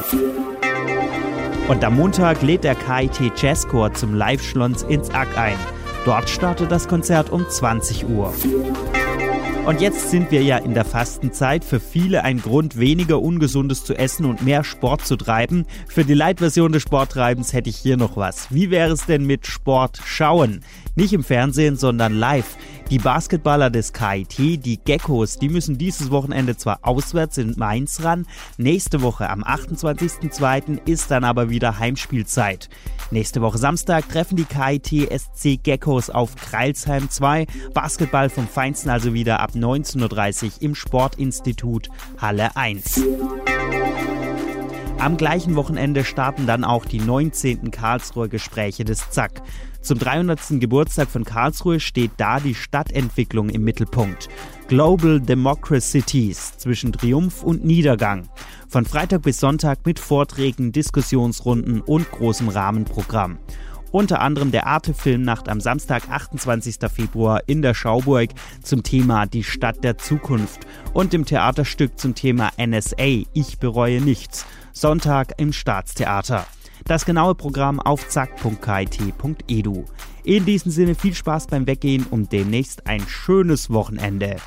Und 1.67 1.83
am 1.83 1.97
Montag 1.97 2.41
lädt 2.41 2.63
der 2.63 2.75
KIT 2.75 3.33
Jazzchor 3.35 3.93
zum 3.93 4.13
Live-Schlons 4.13 4.83
ins 4.83 5.09
Ack 5.09 5.37
ein. 5.37 5.57
Dort 6.05 6.29
startet 6.29 6.71
das 6.71 6.87
Konzert 6.87 7.29
um 7.29 7.45
20 7.47 8.07
Uhr. 8.07 8.33
Und 9.69 9.81
jetzt 9.81 10.09
sind 10.09 10.31
wir 10.31 10.41
ja 10.41 10.57
in 10.57 10.73
der 10.73 10.83
Fastenzeit. 10.83 11.63
Für 11.63 11.79
viele 11.79 12.23
ein 12.23 12.41
Grund, 12.41 12.79
weniger 12.79 13.21
Ungesundes 13.21 13.85
zu 13.85 13.93
essen 13.93 14.25
und 14.25 14.41
mehr 14.41 14.63
Sport 14.63 15.05
zu 15.05 15.15
treiben. 15.15 15.67
Für 15.87 16.03
die 16.03 16.15
Leitversion 16.15 16.71
des 16.71 16.81
Sporttreibens 16.81 17.53
hätte 17.53 17.69
ich 17.69 17.77
hier 17.77 17.95
noch 17.95 18.17
was. 18.17 18.51
Wie 18.51 18.71
wäre 18.71 18.91
es 18.91 19.05
denn 19.05 19.27
mit 19.27 19.45
Sport 19.45 20.01
schauen? 20.03 20.61
Nicht 20.95 21.13
im 21.13 21.23
Fernsehen, 21.23 21.75
sondern 21.75 22.13
live. 22.15 22.57
Die 22.89 22.97
Basketballer 22.97 23.69
des 23.69 23.93
KIT, 23.93 24.65
die 24.65 24.79
Geckos, 24.83 25.37
die 25.37 25.49
müssen 25.49 25.77
dieses 25.77 26.09
Wochenende 26.09 26.57
zwar 26.57 26.79
auswärts 26.81 27.37
in 27.37 27.53
Mainz 27.55 28.03
ran, 28.03 28.25
nächste 28.57 29.03
Woche 29.03 29.29
am 29.29 29.43
28.02. 29.43 30.87
ist 30.87 31.11
dann 31.11 31.23
aber 31.23 31.51
wieder 31.51 31.77
Heimspielzeit. 31.77 32.67
Nächste 33.11 33.41
Woche 33.41 33.59
Samstag 33.59 34.09
treffen 34.09 34.37
die 34.37 34.45
KIT 34.45 35.07
SC 35.11 35.61
Geckos 35.61 36.09
auf 36.09 36.35
Kreilsheim 36.35 37.11
2. 37.11 37.45
Basketball 37.75 38.29
vom 38.29 38.47
Feinsten 38.47 38.89
also 38.89 39.13
wieder 39.13 39.39
ab 39.39 39.51
19.30 39.53 40.45
Uhr 40.45 40.51
im 40.61 40.73
Sportinstitut 40.73 41.89
Halle 42.17 42.55
1. 42.55 43.03
Am 44.99 45.15
gleichen 45.15 45.55
Wochenende 45.55 46.03
starten 46.03 46.45
dann 46.45 46.65
auch 46.65 46.83
die 46.83 46.99
19. 46.99 47.71
Karlsruher 47.71 48.27
Gespräche 48.27 48.83
des 48.83 49.09
ZAK. 49.11 49.41
Zum 49.81 49.97
300. 49.97 50.59
Geburtstag 50.59 51.09
von 51.09 51.23
Karlsruhe 51.23 51.79
steht 51.79 52.11
da 52.17 52.41
die 52.41 52.53
Stadtentwicklung 52.53 53.47
im 53.47 53.63
Mittelpunkt. 53.63 54.27
Global 54.67 55.21
Democracies 55.21 56.57
zwischen 56.57 56.91
Triumph 56.91 57.43
und 57.43 57.63
Niedergang. 57.63 58.27
Von 58.67 58.83
Freitag 58.83 59.21
bis 59.21 59.39
Sonntag 59.39 59.85
mit 59.85 59.99
Vorträgen, 59.99 60.73
Diskussionsrunden 60.73 61.79
und 61.79 62.11
großem 62.11 62.49
Rahmenprogramm. 62.49 63.39
Unter 63.91 64.19
anderem 64.19 64.51
der 64.51 64.67
Arte-Filmnacht 64.67 65.47
am 65.47 65.61
Samstag, 65.61 66.09
28. 66.09 66.75
Februar 66.93 67.41
in 67.47 67.61
der 67.61 67.73
Schauburg 67.73 68.31
zum 68.61 68.83
Thema 68.83 69.25
Die 69.27 69.43
Stadt 69.45 69.81
der 69.81 69.97
Zukunft 69.97 70.67
und 70.93 71.13
dem 71.13 71.25
Theaterstück 71.25 71.97
zum 71.97 72.15
Thema 72.15 72.51
NSA 72.57 73.23
Ich 73.33 73.59
bereue 73.59 74.01
nichts. 74.01 74.45
Sonntag 74.73 75.33
im 75.37 75.53
Staatstheater. 75.53 76.45
Das 76.85 77.05
genaue 77.05 77.35
Programm 77.35 77.79
auf 77.79 78.07
zack.kit.edu. 78.07 79.85
In 80.23 80.45
diesem 80.45 80.71
Sinne 80.71 80.95
viel 80.95 81.13
Spaß 81.13 81.47
beim 81.47 81.67
Weggehen 81.67 82.05
und 82.09 82.31
demnächst 82.31 82.87
ein 82.87 83.01
schönes 83.07 83.69
Wochenende. 83.69 84.37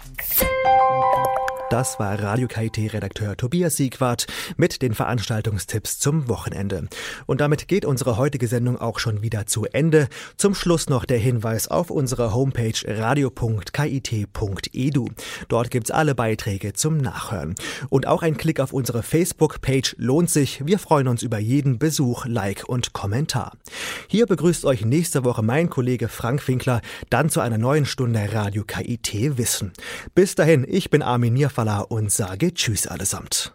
Das 1.73 1.99
war 1.99 2.21
Radio 2.23 2.49
KIT-Redakteur 2.49 3.35
Tobias 3.35 3.77
Siegwart 3.79 4.27
mit 4.59 4.83
den 4.83 4.93
Veranstaltungstipps 4.93 5.99
zum 5.99 6.29
Wochenende. 6.29 6.87
Und 7.25 7.41
damit 7.41 7.67
geht 7.67 7.87
unsere 7.87 8.19
heutige 8.19 8.47
Sendung 8.47 8.79
auch 8.79 8.99
schon 8.99 9.23
wieder 9.23 9.47
zu 9.47 9.65
Ende. 9.65 10.09
Zum 10.37 10.55
Schluss 10.55 10.91
noch 10.91 11.07
der 11.07 11.17
Hinweis 11.17 11.69
auf 11.69 11.89
unsere 11.89 12.35
Homepage 12.35 12.75
radio.kit.edu. 12.87 13.49
Dort 15.49 15.71
gibt's 15.71 15.91
alle 15.91 16.15
Beiträge 16.15 16.75
zum 16.75 16.99
Nachhören. 16.99 17.55
Und 17.89 18.07
auch 18.07 18.21
ein 18.21 18.37
Klick 18.37 18.61
auf 18.61 18.75
unsere 18.75 19.03
Facebook-Page 19.03 19.97
lohnt 19.97 20.29
sich. 20.29 20.67
Wir 20.67 20.79
freuen 20.79 21.09
uns 21.09 21.23
über 21.23 21.39
jeden 21.39 21.79
Besuch, 21.79 22.27
Like 22.27 22.69
und 22.69 22.93
Kommentar. 22.93 23.57
Hier 24.09 24.27
begrüßt 24.27 24.67
euch 24.67 24.85
nächste 24.85 25.25
Woche 25.25 25.43
mein 25.43 25.71
Kollege 25.71 26.09
Frank 26.09 26.47
Winkler, 26.49 26.83
dann 27.09 27.31
zu 27.31 27.41
einer 27.41 27.57
neuen 27.57 27.87
Stunde 27.87 28.29
Radio 28.35 28.63
KIT 28.63 29.39
Wissen. 29.39 29.73
Bis 30.15 30.35
dahin, 30.35 30.67
ich 30.69 30.91
bin 30.91 31.01
Armin 31.01 31.33
Nierfall 31.62 31.87
und 31.88 32.11
sage 32.11 32.53
Tschüss 32.55 32.87
allesamt. 32.87 33.53